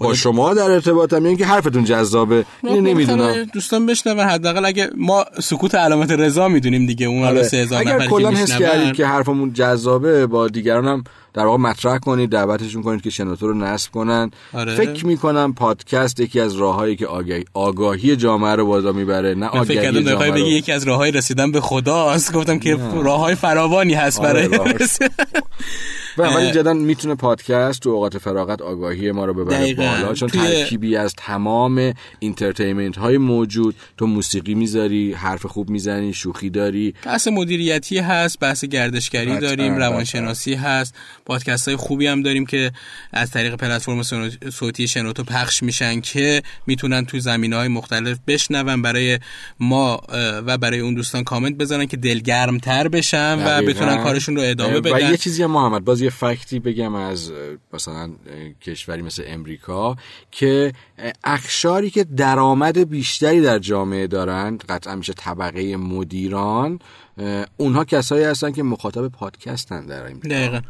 [0.00, 2.44] با شما در ارتباطم یا اینکه حرفتون جذابه.
[2.62, 3.18] اینو نمی‌دونم.
[3.18, 7.48] بالاخره دوستان بشنون حداقل اگه ما سکوت علامت رضا می‌دونیم دیگه اون حالا آره.
[7.48, 11.04] 3000 اگر نفر که کلا حس کردید که حرفمون جذابه با دیگران هم
[11.38, 14.30] در واقع مطرح کنید دعوتشون کنید که شنوتو رو نصب کنن.
[14.54, 14.74] آره.
[14.74, 19.48] فکر می‌کنم پادکست یکی از راههایی که آگاهی, آگاهی جامعه رو بالا می‌بره نه من
[19.48, 20.34] فکر آگاهی کردم جامعه رو.
[20.34, 22.32] بگی یکی از راههای رسیدن به خداست.
[22.32, 24.74] گفتم که راههای فراوانی هست آره، برای
[26.24, 26.52] ولی.
[26.52, 29.74] جدا می‌تونه پادکست تو اوقات فراغت آگاهی ما رو ببره.
[29.74, 36.12] بالا چون توی- ترکیبی از تمام entertainment های موجود تو موسیقی می‌ذاری حرف خوب می‌زنی
[36.14, 39.76] شوخی داری بحث مدیریتی هست بحث گردشگری قطعاً، داریم.
[39.76, 40.94] روانشناسی هست
[41.24, 42.72] پادکست های خوبی هم داریم که
[43.12, 44.02] از طریق پلتفرم
[44.52, 49.18] صوتی شنوتو پخش میشن که می‌تونن تو زمینه های مختلف بشنون برای
[49.60, 50.00] ما
[50.46, 53.72] و برای اون دوستان کامنت بزنن که دلگرمتر بشن و دقیقاً.
[53.72, 57.32] بتونن کارشون رو ادامه و بدن یه چیزی هم محمد باز یه فکتی بگم از
[57.72, 58.10] مثلا
[58.62, 59.96] کشوری مثل امریکا
[60.30, 60.72] که
[61.24, 66.78] اخشاری که درآمد بیشتری در جامعه دارند قطعا میشه طبقه مدیران
[67.56, 70.60] اونها کسایی هستن که مخاطب پادکستن در امریکا دقیقا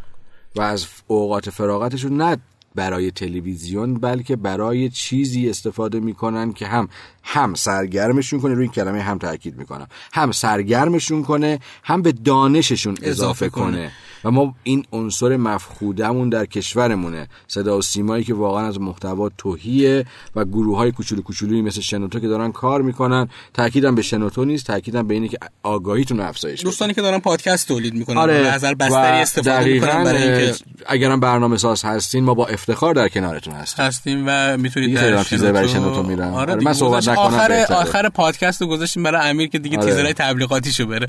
[0.57, 2.36] و از اوقات فراغتشون نه
[2.74, 6.89] برای تلویزیون بلکه برای چیزی استفاده می‌کنن که هم
[7.22, 12.93] هم سرگرمشون کنه روی این کلمه هم تاکید می‌کنم هم سرگرمشون کنه هم به دانششون
[12.93, 13.64] اضافه, اضافه کنه.
[13.64, 13.93] کنه.
[14.24, 20.06] و ما این عنصر مفخودمون در کشورمونه صدا و سیمایی که واقعا از محتوا توهیه
[20.36, 24.66] و گروه های کوچولو کوچولویی مثل شنوتو که دارن کار می‌کنن تاکیدم به شنوتو نیست
[24.66, 26.62] تاکیدم به اینه که آگاهیتون افزایش.
[26.62, 30.54] دوستانی که دارن پادکست تولید می‌کنن آره از نظر بستری استفاده می‌کنن برای اینکه
[30.86, 35.52] اگرم برنامه ساز هستین ما با افتخار در کنارتون هستیم هستیم و می‌تونید هم چیزایی
[35.52, 36.34] برای شنوتو میرن.
[36.34, 37.76] آره آره، من صحبت نکنم آخر بهتره.
[37.76, 39.86] آخر پادکست رو گذاشتیم برای امیر که دیگه آره.
[39.86, 41.06] تیزرهای تبلیغاتیشو بره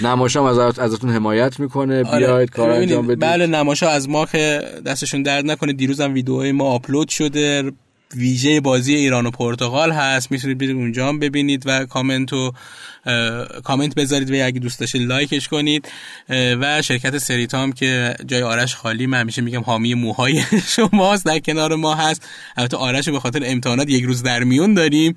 [0.00, 2.18] نماشام از ازتون حمایت می‌کنه آره.
[2.18, 3.20] بیاید کار انجام بدید.
[3.20, 7.72] بله نماشا از ما که دستشون درد نکنه دیروز هم ویدیوهای ما آپلود شده.
[8.16, 10.32] ویژه بازی ایران و پرتغال هست.
[10.32, 12.52] می‌تونید برید اونجا هم ببینید و کامنت و
[13.64, 15.88] کامنت بذارید و اگه دوست داشتید لایکش کنید
[16.28, 20.42] و شرکت سریتام که جای آرش خالی من همیشه میگم حامی موهای
[20.76, 22.28] شماست در کنار ما هست.
[22.56, 25.16] البته آرش به خاطر امتحانات یک روز در میون داریم.